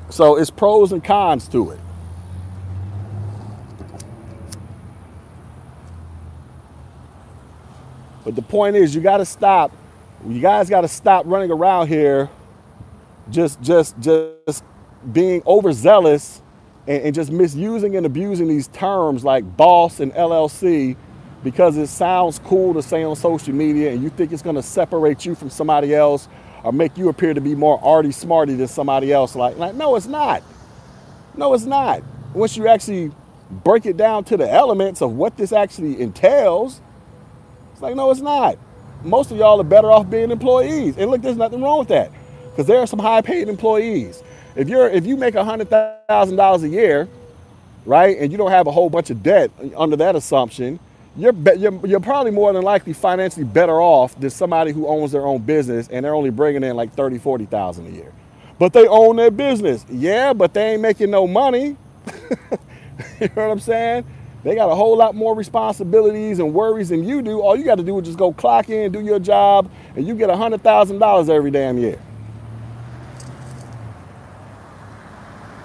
[0.10, 1.80] So it's pros and cons to it.
[8.24, 9.72] But the point is, you got to stop.
[10.28, 12.30] You guys got to stop running around here,
[13.30, 14.64] just, just, just
[15.12, 16.42] being overzealous
[16.88, 20.96] and, and just misusing and abusing these terms like boss and LLC
[21.44, 24.64] because it sounds cool to say on social media and you think it's going to
[24.64, 26.30] separate you from somebody else
[26.64, 29.36] or make you appear to be more arty smarty than somebody else.
[29.36, 30.42] Like, like, no, it's not.
[31.36, 32.02] No, it's not.
[32.34, 33.12] Once you actually
[33.50, 36.82] break it down to the elements of what this actually entails,
[37.84, 38.58] like, no, it's not.
[39.04, 40.98] Most of y'all are better off being employees.
[40.98, 42.12] And look, there's nothing wrong with that.
[42.50, 44.24] Because there are some high paid employees.
[44.56, 47.08] If you're if you make hundred thousand dollars a year,
[47.86, 50.80] right, and you don't have a whole bunch of debt under that assumption,
[51.18, 55.26] you're, you're you're probably more than likely financially better off than somebody who owns their
[55.26, 58.14] own business and they're only bringing in like 30, 40,000 a year.
[58.60, 59.86] But they own their business.
[59.90, 61.76] Yeah, but they ain't making no money.
[63.20, 64.06] you know what I'm saying?
[64.44, 67.42] They got a whole lot more responsibilities and worries than you do.
[67.42, 70.16] All you got to do is just go clock in, do your job, and you
[70.16, 72.00] get $100,000 every damn year.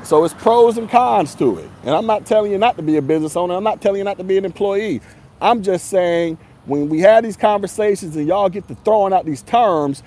[0.04, 1.68] So it's pros and cons to it.
[1.82, 3.54] And I'm not telling you not to be a business owner.
[3.54, 5.02] I'm not telling you not to be an employee.
[5.40, 9.42] I'm just saying when we have these conversations and y'all get to throwing out these
[9.42, 10.02] terms,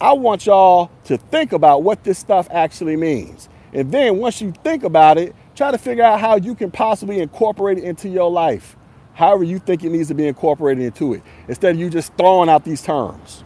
[0.00, 3.48] I want y'all to think about what this stuff actually means.
[3.72, 7.20] And then once you think about it, Try to figure out how you can possibly
[7.20, 8.76] incorporate it into your life,
[9.14, 12.48] however you think it needs to be incorporated into it, instead of you just throwing
[12.48, 13.44] out these terms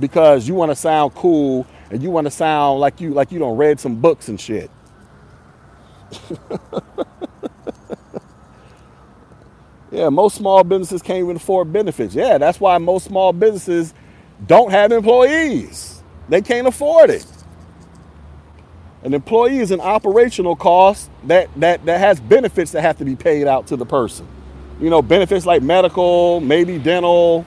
[0.00, 3.38] because you want to sound cool and you want to sound like you like you
[3.38, 4.70] don't read some books and shit.
[9.92, 12.14] yeah, most small businesses can't even afford benefits.
[12.14, 13.94] Yeah, that's why most small businesses
[14.46, 16.02] don't have employees.
[16.28, 17.26] They can't afford it.
[19.02, 23.16] An employee is an operational cost that, that, that has benefits that have to be
[23.16, 24.28] paid out to the person.
[24.78, 27.46] You know, benefits like medical, maybe dental,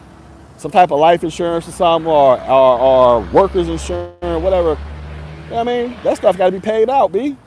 [0.58, 4.70] some type of life insurance or something, or, or, or workers insurance, whatever.
[5.46, 7.38] You know what I mean, that stuff got to be paid out, B.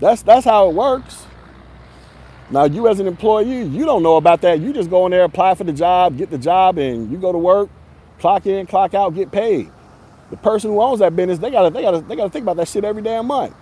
[0.00, 1.26] That's, that's how it works.
[2.50, 4.60] Now, you as an employee, you don't know about that.
[4.60, 7.32] You just go in there, apply for the job, get the job, and you go
[7.32, 7.70] to work,
[8.18, 9.70] clock in, clock out, get paid.
[10.30, 12.68] The person who owns that business, they gotta, they gotta, they gotta think about that
[12.68, 13.54] shit every damn month.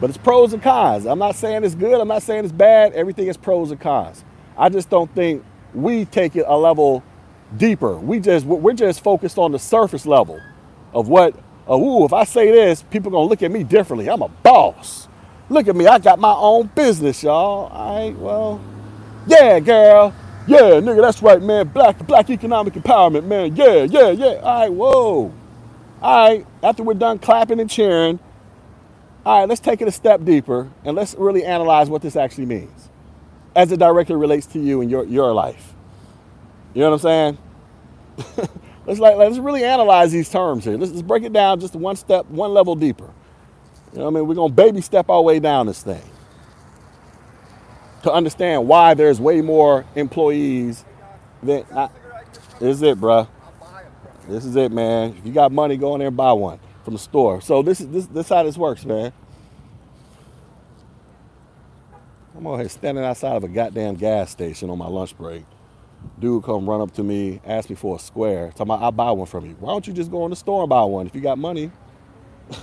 [0.00, 1.06] But it's pros and cons.
[1.06, 2.00] I'm not saying it's good.
[2.00, 2.94] I'm not saying it's bad.
[2.94, 4.24] Everything is pros and cons.
[4.56, 7.04] I just don't think we take it a level
[7.56, 7.98] deeper.
[7.98, 10.40] We just we're just focused on the surface level
[10.94, 11.34] of what.
[11.68, 14.08] Uh, ooh, if I say this, people gonna look at me differently.
[14.08, 15.08] I'm a boss.
[15.50, 17.66] Look at me, I got my own business, y'all.
[17.72, 18.60] All right, well,
[19.26, 20.14] yeah, girl.
[20.46, 21.68] Yeah, nigga, that's right, man.
[21.68, 23.56] Black black economic empowerment, man.
[23.56, 24.40] Yeah, yeah, yeah.
[24.42, 25.34] All right, whoa.
[26.02, 28.20] All right, after we're done clapping and cheering,
[29.26, 32.46] all right, let's take it a step deeper and let's really analyze what this actually
[32.46, 32.90] means
[33.56, 35.74] as it directly relates to you and your, your life.
[36.74, 37.36] You know what I'm
[38.18, 38.48] saying?
[38.86, 40.76] let's like let's really analyze these terms here.
[40.78, 43.10] Let's, let's break it down just one step, one level deeper.
[43.92, 44.28] You know what I mean?
[44.28, 46.02] We're gonna baby step our way down this thing
[48.02, 50.84] to understand why there's way more employees
[51.42, 51.64] than.
[51.74, 51.88] I,
[52.60, 53.28] this is it, bruh.
[54.28, 55.16] This is it, man.
[55.18, 57.40] If you got money, go in there and buy one from the store.
[57.40, 59.12] So this is this this how this works, man.
[62.36, 65.42] I'm over here standing outside of a goddamn gas station on my lunch break.
[66.18, 68.48] Dude come run up to me, ask me for a square.
[68.48, 69.56] Talking about I'll buy one from you.
[69.60, 71.70] Why don't you just go in the store and buy one if you got money?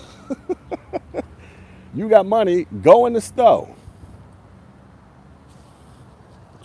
[1.96, 3.74] you got money, go in the store.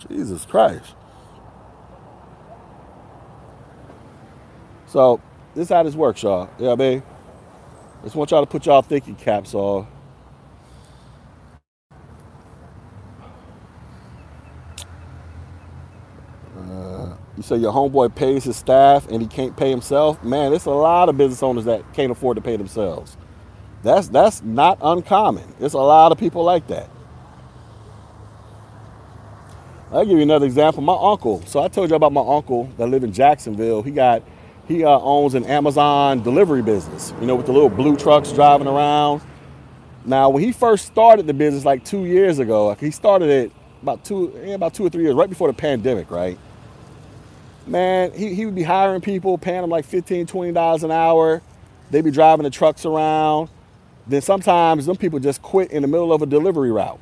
[0.09, 0.95] Jesus Christ.
[4.87, 5.21] So
[5.55, 6.49] this is how this works, y'all.
[6.57, 7.03] Yeah, you know I mean?
[8.03, 9.87] Just want y'all to put y'all thinking caps on.
[16.57, 20.23] Uh, you say your homeboy pays his staff and he can't pay himself.
[20.23, 23.17] Man, there's a lot of business owners that can't afford to pay themselves.
[23.83, 25.55] That's that's not uncommon.
[25.59, 26.89] There's a lot of people like that.
[29.93, 30.81] I'll give you another example.
[30.81, 31.43] My uncle.
[31.45, 33.83] So I told you about my uncle that lived in Jacksonville.
[33.83, 34.23] He got
[34.67, 38.67] he uh, owns an Amazon delivery business, you know, with the little blue trucks driving
[38.67, 39.21] around.
[40.05, 43.51] Now, when he first started the business like two years ago, he started it
[43.83, 46.39] about two, yeah, about two or three years, right before the pandemic, right?
[47.67, 51.41] Man, he, he would be hiring people, paying them like $15, $20 an hour.
[51.91, 53.49] They'd be driving the trucks around.
[54.07, 56.99] Then sometimes some people just quit in the middle of a delivery route.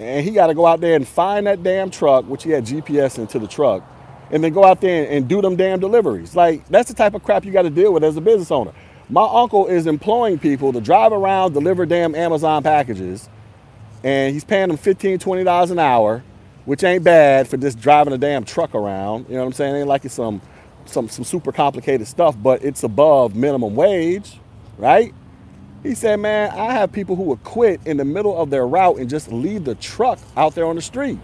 [0.00, 2.64] And he got to go out there and find that damn truck, which he had
[2.64, 3.82] GPS into the truck,
[4.30, 6.34] and then go out there and do them damn deliveries.
[6.34, 8.72] Like, that's the type of crap you got to deal with as a business owner.
[9.08, 13.28] My uncle is employing people to drive around, deliver damn Amazon packages,
[14.02, 16.24] and he's paying them $15, $20 an hour,
[16.64, 19.26] which ain't bad for just driving a damn truck around.
[19.28, 19.76] You know what I'm saying?
[19.76, 20.40] Ain't like it's some,
[20.86, 24.40] some, some super complicated stuff, but it's above minimum wage,
[24.78, 25.14] right?
[25.84, 28.96] He said, man, I have people who would quit in the middle of their route
[28.96, 31.18] and just leave the truck out there on the street.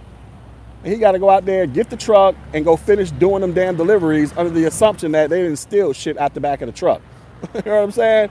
[0.84, 3.54] And he got to go out there, get the truck, and go finish doing them
[3.54, 6.72] damn deliveries under the assumption that they didn't steal shit out the back of the
[6.72, 7.00] truck.
[7.54, 8.30] you know what I'm saying?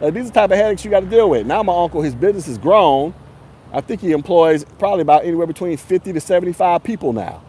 [0.00, 1.44] Like, these are the type of headaches you got to deal with.
[1.44, 3.12] Now my uncle, his business has grown.
[3.72, 7.42] I think he employs probably about anywhere between 50 to 75 people now.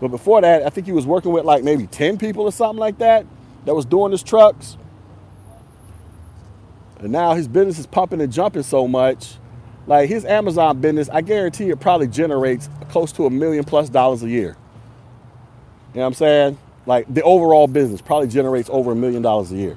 [0.00, 2.78] But before that, I think he was working with like maybe 10 people or something
[2.78, 3.26] like that
[3.64, 4.76] that was doing his trucks.
[7.04, 9.36] And now his business is pumping and jumping so much
[9.86, 14.22] like his Amazon business, I guarantee it probably generates close to a million plus dollars
[14.22, 14.56] a year.
[15.92, 16.58] You know what I'm saying?
[16.86, 19.76] Like the overall business probably generates over a million dollars a year.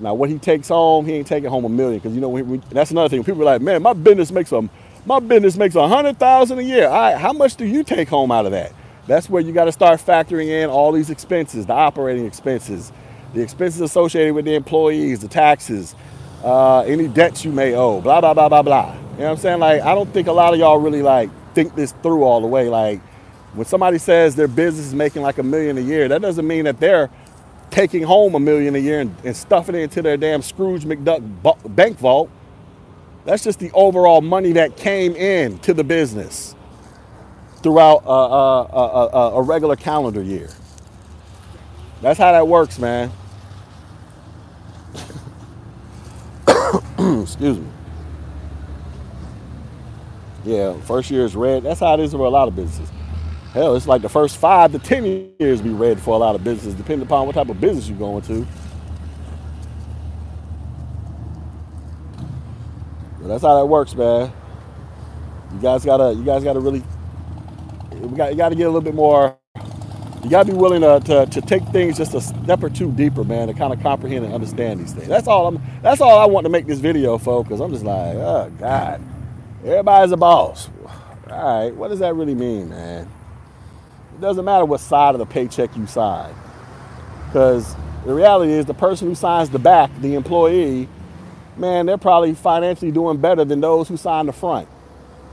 [0.00, 2.90] Now, what he takes home, he ain't taking home a million because you know that's
[2.90, 3.24] another thing.
[3.24, 4.68] People are like, man, my business makes a
[5.06, 6.88] my business makes a hundred thousand a year.
[6.88, 8.72] All right, how much do you take home out of that?
[9.06, 12.90] That's where you got to start factoring in all these expenses, the operating expenses,
[13.34, 15.94] the expenses associated with the employees, the taxes,
[16.44, 18.94] uh, any debts you may owe, blah blah blah blah blah.
[18.94, 19.60] You know what I'm saying?
[19.60, 22.48] Like, I don't think a lot of y'all really like think this through all the
[22.48, 22.68] way.
[22.70, 23.00] Like,
[23.54, 26.66] when somebody says their business is making like a million a year, that doesn't mean
[26.66, 27.10] that they're
[27.70, 31.22] taking home a million a year and, and stuffing it into their damn Scrooge McDuck
[31.74, 32.30] bank vault.
[33.24, 36.54] That's just the overall money that came in to the business
[37.62, 38.62] throughout a, a,
[39.08, 40.50] a, a regular calendar year.
[42.02, 43.12] That's how that works, man.
[47.22, 47.66] Excuse me.
[50.44, 51.64] Yeah, first year is red.
[51.64, 52.90] That's how it is for a lot of businesses.
[53.52, 55.04] Hell, it's like the first five to ten
[55.40, 57.98] years be red for a lot of businesses, depending upon what type of business you're
[57.98, 58.46] going to.
[63.20, 64.32] But that's how that works, man.
[65.52, 66.82] You guys gotta, you guys gotta really,
[67.92, 69.38] we got, you gotta get a little bit more.
[70.24, 73.24] You gotta be willing to, to, to take things just a step or two deeper,
[73.24, 75.06] man, to kind of comprehend and understand these things.
[75.06, 75.62] That's all I'm.
[75.82, 79.02] That's all I want to make this video for, because I'm just like, oh God.
[79.64, 80.68] Everybody's a boss.
[81.30, 83.08] All right, what does that really mean, man?
[84.14, 86.34] It doesn't matter what side of the paycheck you sign.
[87.26, 90.88] Because the reality is, the person who signs the back, the employee,
[91.56, 94.68] man, they're probably financially doing better than those who sign the front.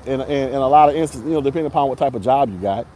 [0.06, 2.50] In, in, in a lot of instances, you know, depending upon what type of job
[2.50, 2.88] you got.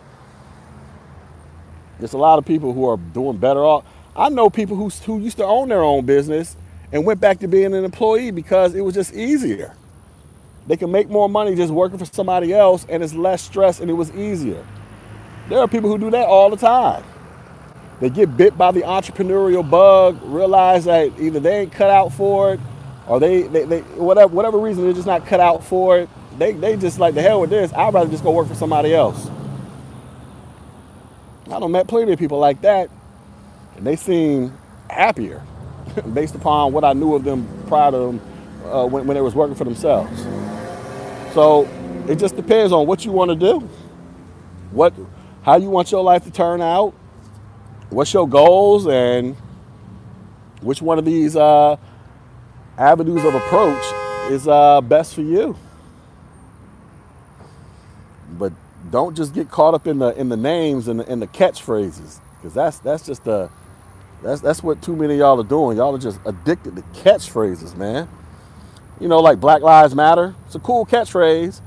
[2.00, 3.86] There's a lot of people who are doing better off.
[4.16, 6.58] I know people who, who used to own their own business
[6.92, 9.76] and went back to being an employee because it was just easier.
[10.68, 13.90] They can make more money just working for somebody else and it's less stress and
[13.90, 14.66] it was easier.
[15.50, 17.04] There are people who do that all the time.
[18.02, 22.54] They get bit by the entrepreneurial bug, realize that either they ain't cut out for
[22.54, 22.60] it
[23.08, 26.10] or they, they, they whatever whatever reason they're just not cut out for it.
[26.38, 27.72] They, they just like the hell with this.
[27.74, 29.30] I'd rather just go work for somebody else.
[31.52, 32.90] I don't met plenty of people like that,
[33.76, 34.58] and they seem
[34.90, 35.44] happier
[36.14, 38.22] based upon what I knew of them prior to them
[38.66, 40.26] uh, when, when they was working for themselves.
[41.34, 41.68] So
[42.10, 43.60] it just depends on what you want to do,
[44.72, 44.94] what,
[45.44, 46.94] how you want your life to turn out,
[47.90, 49.36] what's your goals, and
[50.62, 51.78] which one of these uh,
[52.78, 53.84] avenues of approach
[54.32, 55.56] is uh, best for you.
[58.32, 58.54] But
[58.96, 62.22] don't just get caught up in the in the names and the, and the catchphrases
[62.38, 63.50] because that's that's just the
[64.24, 65.76] that's that's what too many of y'all are doing.
[65.76, 68.08] Y'all are just addicted to catchphrases, man.
[69.02, 70.34] You know, like Black Lives Matter.
[70.46, 71.60] It's a cool catchphrase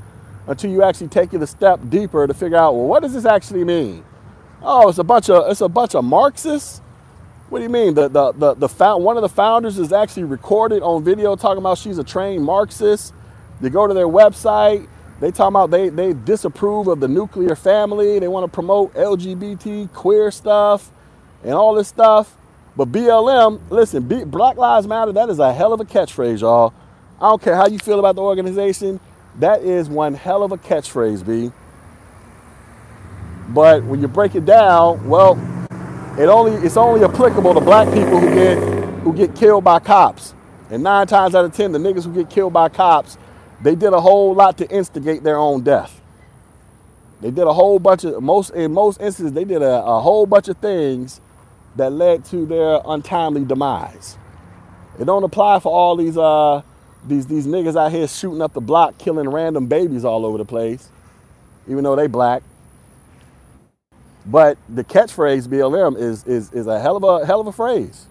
[0.47, 3.27] until you actually take it a step deeper to figure out, well, what does this
[3.27, 4.03] actually mean?
[4.63, 6.81] Oh, it's a bunch of it's a bunch of Marxists.
[7.51, 7.93] What do you mean?
[7.93, 11.77] The the the, the one of the founders is actually recorded on video talking about
[11.77, 13.13] she's a trained Marxist.
[13.61, 14.89] You go to their website,
[15.21, 18.19] they talk about they they disapprove of the nuclear family.
[18.19, 20.91] They want to promote LGBT queer stuff
[21.45, 22.37] and all this stuff.
[22.77, 26.73] But BLM, listen, B, Black Lives Matter, that is a hell of a catchphrase, y'all.
[27.21, 29.01] I don't care how you feel about the organization.
[29.41, 31.53] That is one hell of a catchphrase, B.
[33.49, 35.39] But when you break it down, well,
[36.19, 38.59] it only it's only applicable to black people who get
[39.03, 40.35] who get killed by cops.
[40.71, 43.19] And nine times out of ten, the niggas who get killed by cops,
[43.63, 46.01] they did a whole lot to instigate their own death.
[47.21, 50.27] They did a whole bunch of most in most instances, they did a, a whole
[50.27, 51.21] bunch of things
[51.77, 54.17] that led to their untimely demise.
[55.01, 56.63] It don't apply for all these uh
[57.07, 60.45] these these niggas out here shooting up the block, killing random babies all over the
[60.45, 60.91] place,
[61.69, 62.43] even though they black.
[64.27, 68.07] But the catchphrase BLM is is is a hell of a hell of a phrase.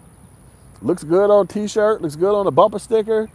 [0.81, 3.29] Looks good on t-shirt, looks good on a bumper sticker.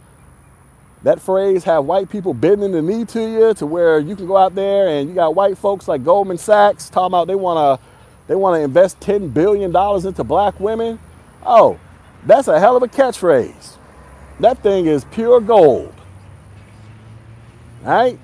[1.03, 4.37] That phrase have white people bending the knee to you to where you can go
[4.37, 7.85] out there and you got white folks like Goldman Sachs talking about they want to
[8.27, 9.75] they want to invest $10 billion
[10.07, 10.97] into black women.
[11.45, 11.77] Oh,
[12.25, 13.75] that's a hell of a catchphrase.
[14.39, 15.93] That thing is pure gold.
[17.83, 18.17] Right?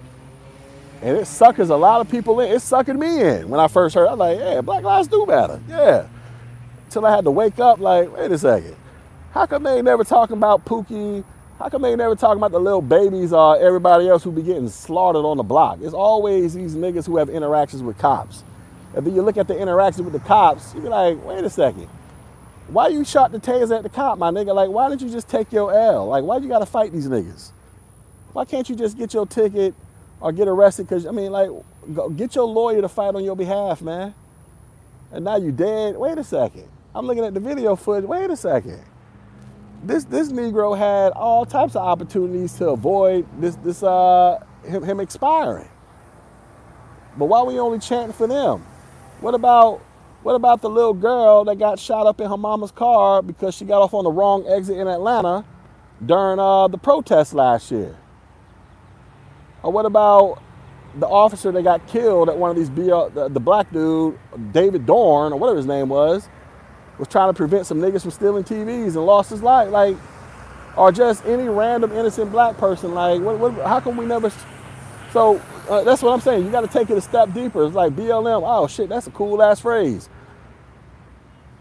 [1.01, 2.49] And it suckers a lot of people in.
[2.51, 4.07] It suckered me in when I first heard.
[4.07, 5.61] I was like, yeah, black lives do matter.
[5.67, 6.07] Yeah.
[6.85, 8.75] Until I had to wake up like, wait a second.
[9.31, 11.25] How come they ain't never talking about Pookie?
[11.59, 14.69] How come they never talking about the little babies or everybody else who be getting
[14.69, 15.79] slaughtered on the block?
[15.81, 18.45] It's always these niggas who have interactions with cops.
[18.93, 21.89] Then you look at the interaction with the cops, you be like, wait a second.
[22.69, 24.55] Why you shot the taser at the cop, my nigga?
[24.55, 26.07] Like, why didn't you just take your L?
[26.07, 27.51] Like, why you gotta fight these niggas?
[28.31, 29.75] Why can't you just get your ticket
[30.21, 30.87] or get arrested?
[30.87, 31.49] Because, I mean, like,
[31.93, 34.13] go, get your lawyer to fight on your behalf, man.
[35.11, 35.97] And now you dead.
[35.97, 36.69] Wait a second.
[36.95, 38.05] I'm looking at the video footage.
[38.07, 38.81] Wait a second.
[39.83, 44.99] This this Negro had all types of opportunities to avoid this this uh him, him
[44.99, 45.69] expiring.
[47.17, 48.65] But why we only chanting for them?
[49.21, 49.81] What about
[50.21, 53.65] what about the little girl that got shot up in her mama's car because she
[53.65, 55.45] got off on the wrong exit in Atlanta
[56.05, 57.95] during uh, the protest last year?
[59.63, 60.41] Or what about
[60.95, 64.17] the officer that got killed at one of these BL, the, the black dude,
[64.51, 66.27] David Dorn, or whatever his name was,
[66.99, 69.71] was trying to prevent some niggas from stealing TVs and lost his life?
[69.71, 69.97] Like,
[70.77, 72.93] or just any random innocent black person?
[72.93, 74.31] Like, what, what, how come we never?
[75.11, 76.45] So uh, that's what I'm saying.
[76.45, 77.65] You got to take it a step deeper.
[77.65, 78.43] It's like BLM.
[78.45, 80.09] Oh shit, that's a cool ass phrase.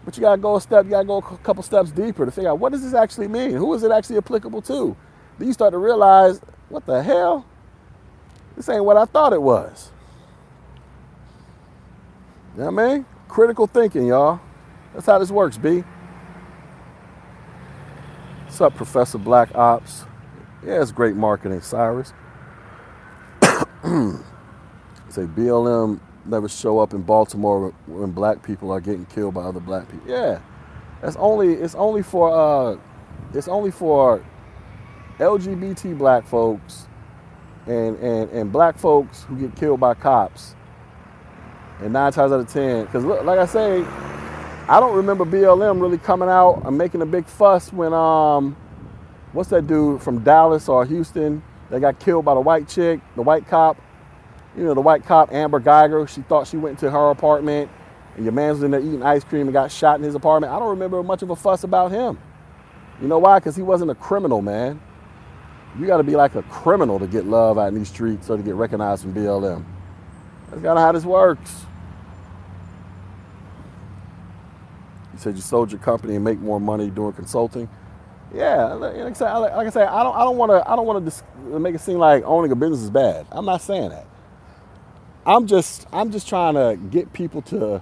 [0.05, 0.85] But you got to go a step.
[0.85, 3.27] You got to go a couple steps deeper to figure out what does this actually
[3.27, 3.51] mean.
[3.51, 4.95] Who is it actually applicable to?
[5.37, 7.45] Then you start to realize, what the hell?
[8.55, 9.91] This ain't what I thought it was.
[12.55, 13.05] You know what I mean?
[13.27, 14.41] Critical thinking, y'all.
[14.99, 15.81] That's how this works, B.
[18.43, 20.03] What's up, Professor Black Ops?
[20.61, 22.11] Yeah, it's great marketing, Cyrus.
[23.41, 29.61] say BLM never show up in Baltimore when black people are getting killed by other
[29.61, 30.11] black people.
[30.11, 30.41] Yeah,
[31.01, 32.77] that's only it's only for uh,
[33.33, 34.21] it's only for
[35.17, 36.89] LGBT black folks
[37.67, 40.57] and, and, and black folks who get killed by cops.
[41.79, 43.85] And nine times out of ten, because like I say,
[44.69, 48.55] I don't remember BLM really coming out and making a big fuss when um,
[49.33, 51.41] what's that dude from Dallas or Houston
[51.71, 53.81] that got killed by the white chick, the white cop.
[54.55, 56.05] You know, the white cop, Amber Geiger.
[56.05, 57.71] she thought she went into her apartment
[58.15, 60.53] and your man's in there eating ice cream and got shot in his apartment.
[60.53, 62.19] I don't remember much of a fuss about him.
[63.01, 63.39] You know why?
[63.39, 64.79] Because he wasn't a criminal, man.
[65.79, 68.37] You got to be like a criminal to get love out in these streets or
[68.37, 69.65] to get recognized from BLM.
[70.51, 71.65] That's kind of how this works.
[75.19, 77.67] You said you sold your company and make more money doing consulting.
[78.33, 80.85] Yeah, like I say, like I say, I don't, I don't want to, I don't
[80.85, 83.27] want to make it seem like owning a business is bad.
[83.29, 84.07] I'm not saying that.
[85.25, 87.81] I'm just, I'm just trying to get people to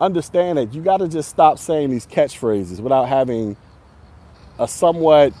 [0.00, 3.56] understand that you got to just stop saying these catchphrases without having
[4.58, 5.32] a somewhat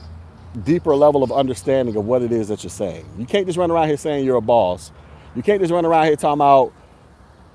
[0.62, 3.04] deeper level of understanding of what it is that you're saying.
[3.18, 4.92] You can't just run around here saying you're a boss.
[5.34, 6.72] You can't just run around here talking about,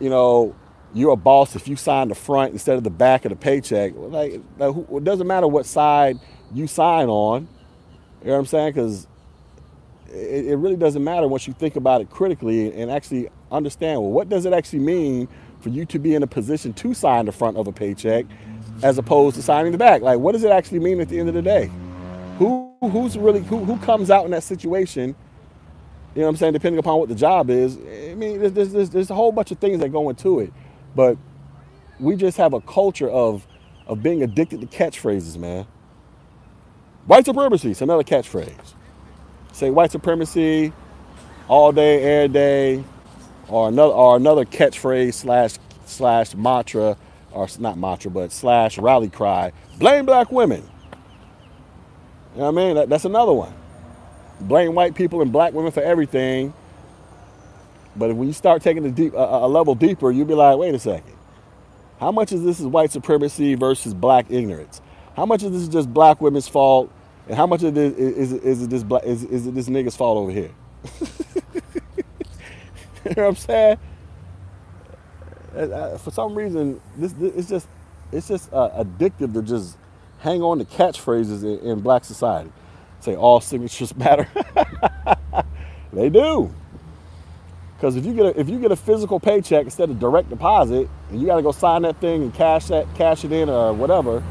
[0.01, 0.53] you know,
[0.93, 3.93] you're a boss if you sign the front instead of the back of the paycheck.
[3.95, 6.19] Like, it doesn't matter what side
[6.53, 7.47] you sign on.
[8.21, 8.73] You know what I'm saying?
[8.73, 9.07] Because
[10.11, 14.11] it, it really doesn't matter once you think about it critically and actually understand well,
[14.11, 15.27] what does it actually mean
[15.61, 18.25] for you to be in a position to sign the front of a paycheck
[18.81, 20.01] as opposed to signing the back?
[20.01, 21.69] Like, what does it actually mean at the end of the day?
[22.37, 25.15] Who who's really who, who comes out in that situation?
[26.15, 26.53] You know what I'm saying?
[26.53, 27.77] Depending upon what the job is.
[27.77, 30.51] I mean, there's, there's, there's a whole bunch of things that go into it,
[30.95, 31.17] but
[31.99, 33.47] we just have a culture of
[33.87, 35.65] of being addicted to catchphrases, man.
[37.07, 38.73] White supremacy is another catchphrase.
[39.53, 40.73] Say white supremacy
[41.47, 42.83] all day, every day,
[43.47, 46.97] or another or another catchphrase slash slash mantra,
[47.31, 49.51] or not mantra, but slash rally cry.
[49.79, 50.63] Blame black women.
[52.35, 52.75] You know what I mean?
[52.75, 53.53] That, that's another one.
[54.41, 56.53] Blame white people and black women for everything.
[57.95, 60.75] But when you start taking a, deep, a, a level deeper, you'll be like, wait
[60.75, 61.15] a second.
[61.99, 64.81] How much of this is white supremacy versus black ignorance?
[65.15, 66.91] How much of this is just black women's fault?
[67.27, 69.67] And how much of this is, is, is it this black, is, is it this
[69.69, 70.51] nigga's fault over here?
[73.05, 73.77] you know what I'm saying?
[75.99, 77.67] For some reason, this, this it's just
[78.11, 79.77] it's just uh, addictive to just
[80.19, 82.51] hang on to catchphrases in, in black society.
[83.01, 84.27] Say all signatures matter.
[85.93, 86.53] they do.
[87.79, 90.89] Because if you get a, if you get a physical paycheck instead of direct deposit,
[91.09, 93.71] and you got to go sign that thing and cash that cash it in or
[93.71, 94.21] whatever,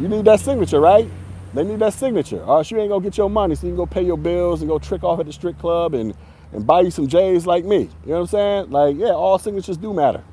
[0.00, 1.06] you need that signature, right?
[1.52, 2.40] They need that signature.
[2.42, 4.62] Or else you ain't gonna get your money, so you can go pay your bills
[4.62, 6.14] and go trick off at the strip club and
[6.54, 7.80] and buy you some J's like me.
[7.80, 8.70] You know what I'm saying?
[8.70, 10.24] Like, yeah, all signatures do matter.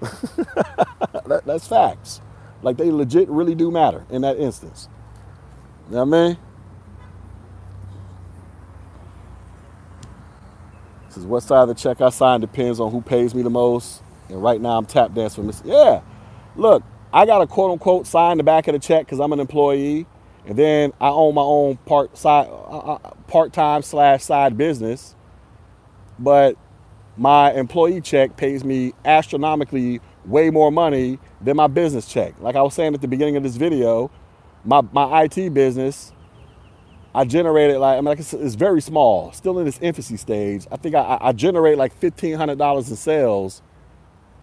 [0.00, 2.20] that, that's facts.
[2.62, 4.88] Like they legit really do matter in that instance.
[5.88, 6.38] You know what I mean?
[11.16, 14.02] Is what side of the check I sign depends on who pays me the most.
[14.28, 15.62] And right now I'm tap dancing for Miss.
[15.64, 16.00] Yeah.
[16.56, 19.40] Look, I got a quote unquote sign the back of the check because I'm an
[19.40, 20.06] employee.
[20.46, 22.98] And then I own my own part side uh, uh
[23.28, 25.14] part time slash side business.
[26.18, 26.56] But
[27.16, 32.34] my employee check pays me astronomically way more money than my business check.
[32.40, 34.10] Like I was saying at the beginning of this video,
[34.64, 36.12] my, my IT business,
[37.14, 40.66] I generated like, I mean, like it's, it's very small, still in its infancy stage.
[40.72, 43.62] I think I, I generate like $1,500 in sales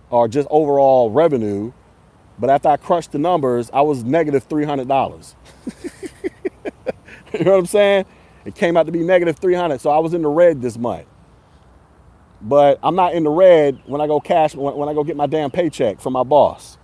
[0.09, 1.73] or just overall revenue.
[2.39, 5.35] But after I crushed the numbers, I was negative $300.
[7.33, 8.05] you know what I'm saying?
[8.45, 9.81] It came out to be negative 300.
[9.81, 11.07] So I was in the red this month
[12.41, 15.15] but I'm not in the red when I go cash when, when I go get
[15.17, 16.77] my damn paycheck from my boss.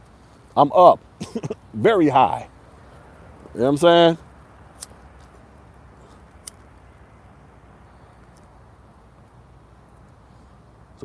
[0.56, 1.00] I'm up
[1.74, 2.48] very high.
[3.54, 4.18] You know what I'm saying?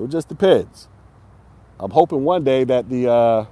[0.05, 0.89] It just depends.
[1.79, 3.47] I'm hoping one day that the uh,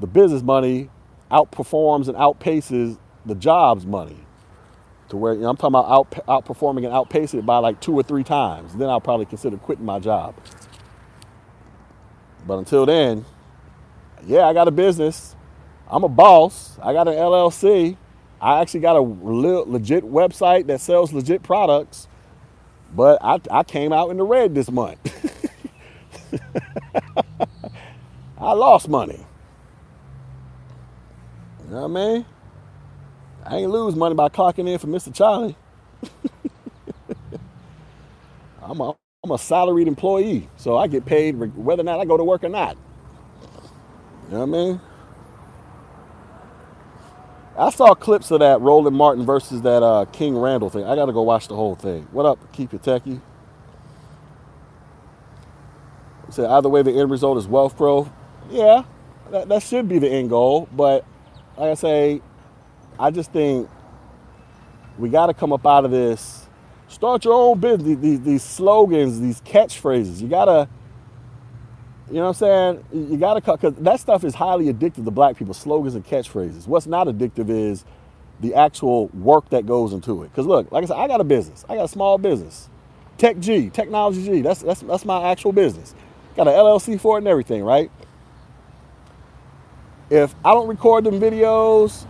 [0.00, 0.90] the business money
[1.30, 4.18] outperforms and outpaces the jobs money
[5.08, 7.94] to where you know, I'm talking about out, outperforming and outpacing it by like two
[7.94, 8.74] or three times.
[8.74, 10.34] Then I'll probably consider quitting my job.
[12.46, 13.24] But until then,
[14.26, 15.36] yeah, I got a business.
[15.90, 16.78] I'm a boss.
[16.82, 17.96] I got an LLC.
[18.40, 22.08] I actually got a legit website that sells legit products.
[22.94, 24.98] But I, I came out in the red this month.
[28.38, 29.24] I lost money.
[31.64, 32.26] You know what I mean?
[33.44, 35.14] I ain't lose money by clocking in for Mr.
[35.14, 35.56] Charlie.
[38.62, 42.16] I'm a I'm a salaried employee, so I get paid whether or not I go
[42.16, 42.76] to work or not.
[44.28, 44.80] You know what I mean?
[47.58, 50.84] I saw clips of that Roland Martin versus that uh, King Randall thing.
[50.84, 52.06] I got to go watch the whole thing.
[52.12, 53.20] What up, keep it techie?
[56.30, 58.10] Say either way, the end result is wealth growth.
[58.50, 58.84] Yeah,
[59.30, 60.68] that, that should be the end goal.
[60.72, 61.04] But
[61.56, 62.22] like I say,
[62.98, 63.68] I just think
[64.98, 66.46] we got to come up out of this.
[66.86, 67.98] Start your own business.
[67.98, 70.20] These, these slogans, these catchphrases.
[70.20, 70.68] You got to,
[72.10, 73.10] you know what I'm saying?
[73.12, 76.04] You got to cut, because that stuff is highly addictive to black people, slogans and
[76.06, 76.66] catchphrases.
[76.66, 77.84] What's not addictive is
[78.40, 80.28] the actual work that goes into it.
[80.28, 81.64] Because look, like I said, I got a business.
[81.68, 82.68] I got a small business.
[83.18, 84.40] Tech G, Technology G.
[84.42, 85.94] That's that's that's my actual business.
[86.36, 87.90] Got an LLC for it and everything, right?
[90.10, 92.06] If I don't record them videos,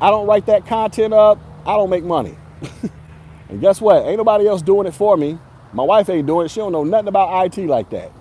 [0.00, 2.36] I don't write that content up, I don't make money.
[3.48, 4.06] and guess what?
[4.06, 5.38] Ain't nobody else doing it for me.
[5.72, 6.50] My wife ain't doing it.
[6.50, 8.12] She don't know nothing about IT like that.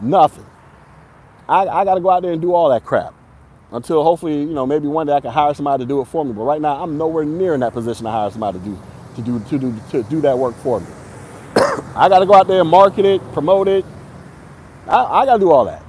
[0.00, 0.46] Nothing.
[1.48, 3.14] I, I got to go out there and do all that crap
[3.72, 6.24] until hopefully, you know, maybe one day I can hire somebody to do it for
[6.24, 6.32] me.
[6.32, 8.78] But right now, I'm nowhere near in that position to hire somebody to do
[9.16, 10.86] to do to do to do that work for me.
[11.96, 13.84] I got to go out there and market it, promote it.
[14.86, 15.82] I, I got to do all that.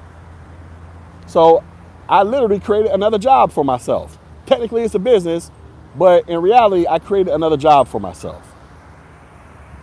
[1.28, 1.64] So
[2.10, 4.18] I literally created another job for myself.
[4.46, 5.52] Technically, it's a business,
[5.98, 8.54] but in reality, I created another job for myself.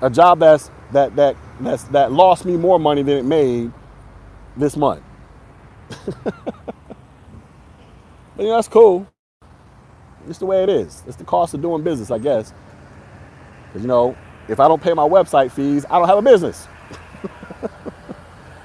[0.02, 3.72] A job that's that that that's that lost me more money than it made
[4.60, 5.02] this month.
[6.24, 6.34] but
[8.38, 9.06] you know, that's cool.
[10.28, 11.02] It's the way it is.
[11.06, 12.52] It's the cost of doing business, I guess.
[13.58, 14.16] Because you know,
[14.48, 16.68] if I don't pay my website fees, I don't have a business.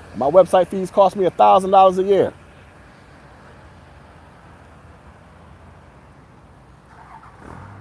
[0.15, 2.33] my website fees cost me a thousand dollars a year.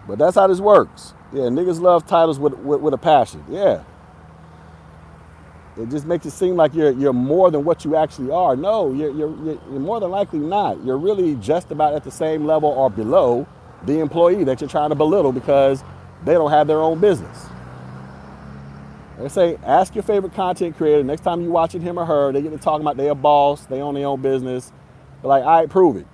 [0.09, 1.15] But that's how this works.
[1.33, 3.45] Yeah, niggas love titles with, with, with a passion.
[3.51, 3.85] Yeah.
[5.77, 8.55] It just makes it seem like you're, you're more than what you actually are.
[8.55, 10.83] No, you're, you're, you're more than likely not.
[10.85, 13.47] You're really just about at the same level or below
[13.85, 15.83] the employee that you're trying to belittle because
[16.25, 17.47] they don't have their own business.
[19.19, 21.03] They say, ask your favorite content creator.
[21.03, 23.67] Next time you're watching him or her, they get to talking about they a boss,
[23.67, 24.73] they own their own business.
[25.23, 26.07] They're like, all right, prove it.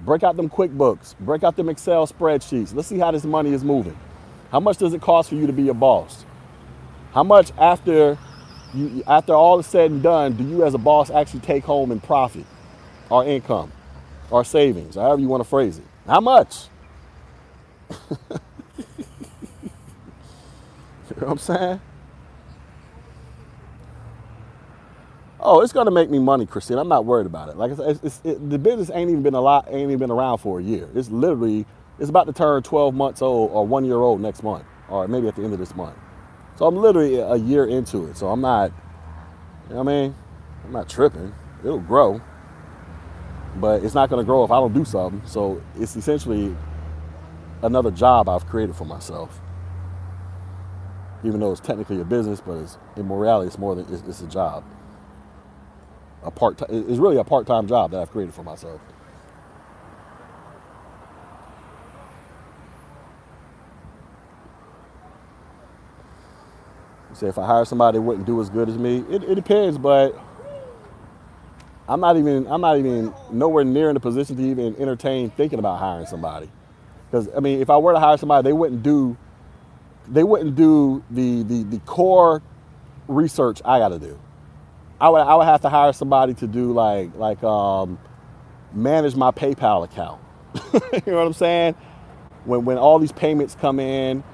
[0.00, 2.74] Break out them QuickBooks, break out them Excel spreadsheets.
[2.74, 3.98] Let's see how this money is moving.
[4.50, 6.24] How much does it cost for you to be a boss?
[7.12, 8.18] How much after
[8.76, 11.92] you, after all is said and done, do you as a boss actually take home
[11.92, 12.46] in profit
[13.10, 13.72] or income
[14.30, 15.84] or savings, however you want to phrase it?
[16.06, 16.66] How much?
[21.10, 21.80] you know what I'm saying?
[25.40, 26.78] Oh, it's gonna make me money, Christine.
[26.78, 27.56] I'm not worried about it.
[27.56, 30.10] Like I said, it's, it, the business ain't even been a lot, ain't even been
[30.10, 30.88] around for a year.
[30.94, 31.66] It's literally,
[32.00, 35.28] it's about to turn 12 months old or one year old next month, or maybe
[35.28, 35.96] at the end of this month.
[36.56, 38.16] So I'm literally a year into it.
[38.16, 38.72] So I'm not,
[39.68, 40.14] you know what I mean?
[40.64, 41.34] I'm not tripping.
[41.60, 42.20] It'll grow,
[43.56, 45.22] but it's not gonna grow if I don't do something.
[45.26, 46.56] So it's essentially
[47.62, 49.40] another job I've created for myself.
[51.24, 54.20] Even though it's technically a business, but it's, in morality, it's more than it's, it's
[54.22, 54.64] a job
[56.26, 58.80] a part it's really a part-time job that I've created for myself.
[67.16, 69.78] Say if I hire somebody that wouldn't do as good as me, it, it depends,
[69.78, 70.18] but
[71.88, 75.58] I'm not even I'm not even nowhere near in a position to even entertain thinking
[75.58, 76.50] about hiring somebody.
[77.10, 79.16] Because I mean, if I were to hire somebody, they wouldn't do
[80.08, 82.42] they wouldn't do the the, the core
[83.08, 84.18] research I got to do.
[85.00, 87.98] I would I would have to hire somebody to do like like um,
[88.72, 90.20] manage my PayPal account.
[90.74, 91.74] you know what I'm saying?
[92.44, 94.24] When when all these payments come in,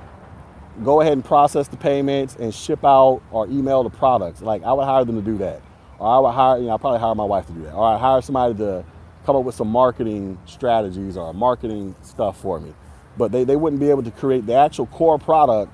[0.85, 4.43] go ahead and process the payments and ship out or email the products.
[4.43, 5.63] Like I would hire them to do that,
[5.99, 7.85] or I would hire you know I probably hire my wife to do that, or
[7.85, 8.85] I hire somebody to
[9.25, 12.75] come up with some marketing strategies or marketing stuff for me.
[13.17, 15.71] But they, they wouldn't be able to create the actual core product.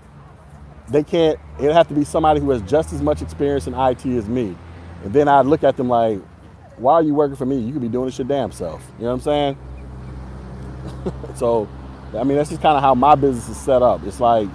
[0.89, 1.39] They can't.
[1.59, 4.57] It'd have to be somebody who has just as much experience in IT as me
[5.05, 6.21] and then I'd look at them like,
[6.77, 7.59] why are you working for me?
[7.59, 8.85] You could be doing this your damn self.
[8.99, 9.59] You know what I'm saying?
[11.37, 11.69] so,
[12.15, 14.03] I mean, that's just kind of how my business is set up.
[14.05, 14.49] It's like,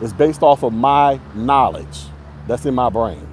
[0.00, 2.04] it's based off of my knowledge
[2.46, 3.26] that's in my brain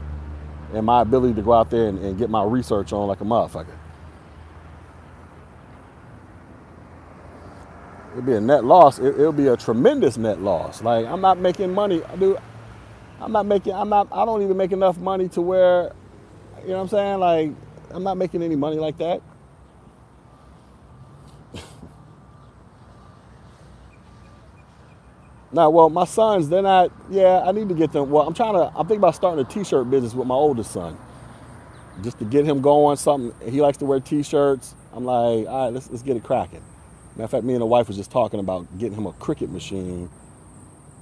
[0.74, 3.26] and my ability to go out there and, and get my research on like a
[3.26, 3.78] motherfucker.
[8.12, 9.00] It'll be a net loss.
[9.00, 10.82] It, will be a tremendous net loss.
[10.84, 12.38] Like I'm not making money, dude.
[13.20, 13.74] I'm not making.
[13.74, 14.08] I'm not.
[14.12, 15.94] I don't even make enough money to where
[16.64, 17.20] you know what I'm saying?
[17.20, 17.52] Like,
[17.92, 19.22] I'm not making any money like that.
[25.54, 28.10] Now, well, my sons, they're not, yeah, I need to get them.
[28.10, 30.72] Well, I'm trying to, I'm thinking about starting a t shirt business with my oldest
[30.72, 30.98] son.
[32.02, 33.52] Just to get him going, something.
[33.52, 34.74] He likes to wear t shirts.
[34.94, 36.64] I'm like, all right, let's, let's get it cracking.
[37.16, 39.50] Matter of fact, me and the wife was just talking about getting him a Cricut
[39.50, 40.10] machine.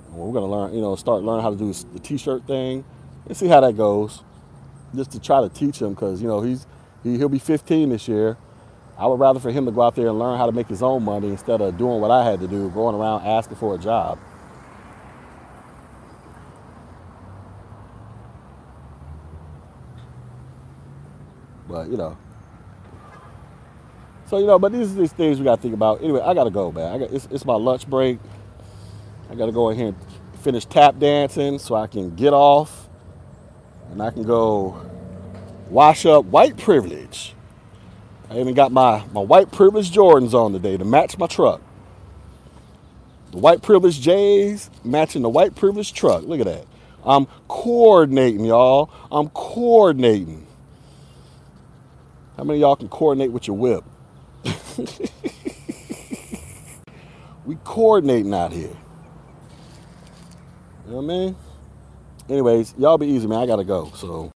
[0.09, 2.83] Well, we're gonna learn, you know, start learning how to do the t-shirt thing
[3.27, 4.21] and see how that goes
[4.93, 6.67] just to try to teach him because you know he's
[7.03, 8.37] he, he'll be 15 this year.
[8.97, 10.83] I would rather for him to go out there and learn how to make his
[10.83, 13.77] own money instead of doing what I had to do, going around asking for a
[13.77, 14.19] job.
[21.71, 22.17] But you know,
[24.27, 26.03] So you know, but these are these things we gotta think about.
[26.03, 26.93] Anyway, I gotta go, man.
[26.93, 28.19] I got it's, it's my lunch break.
[29.29, 29.97] I gotta go in here and
[30.41, 32.89] finish tap dancing so I can get off
[33.91, 34.81] and I can go
[35.69, 37.35] wash up white privilege.
[38.29, 41.61] I even got my, my white privilege Jordans on today to match my truck.
[43.31, 46.23] The white privilege J's matching the white privilege truck.
[46.23, 46.65] Look at that.
[47.05, 48.91] I'm coordinating, y'all.
[49.11, 50.47] I'm coordinating.
[52.37, 53.83] How many y'all can coordinate with your whip?
[57.45, 58.69] we coordinating out here.
[60.85, 61.35] You know what I mean?
[62.29, 63.39] Anyways, y'all be easy, man.
[63.39, 63.91] I gotta go.
[63.95, 64.29] So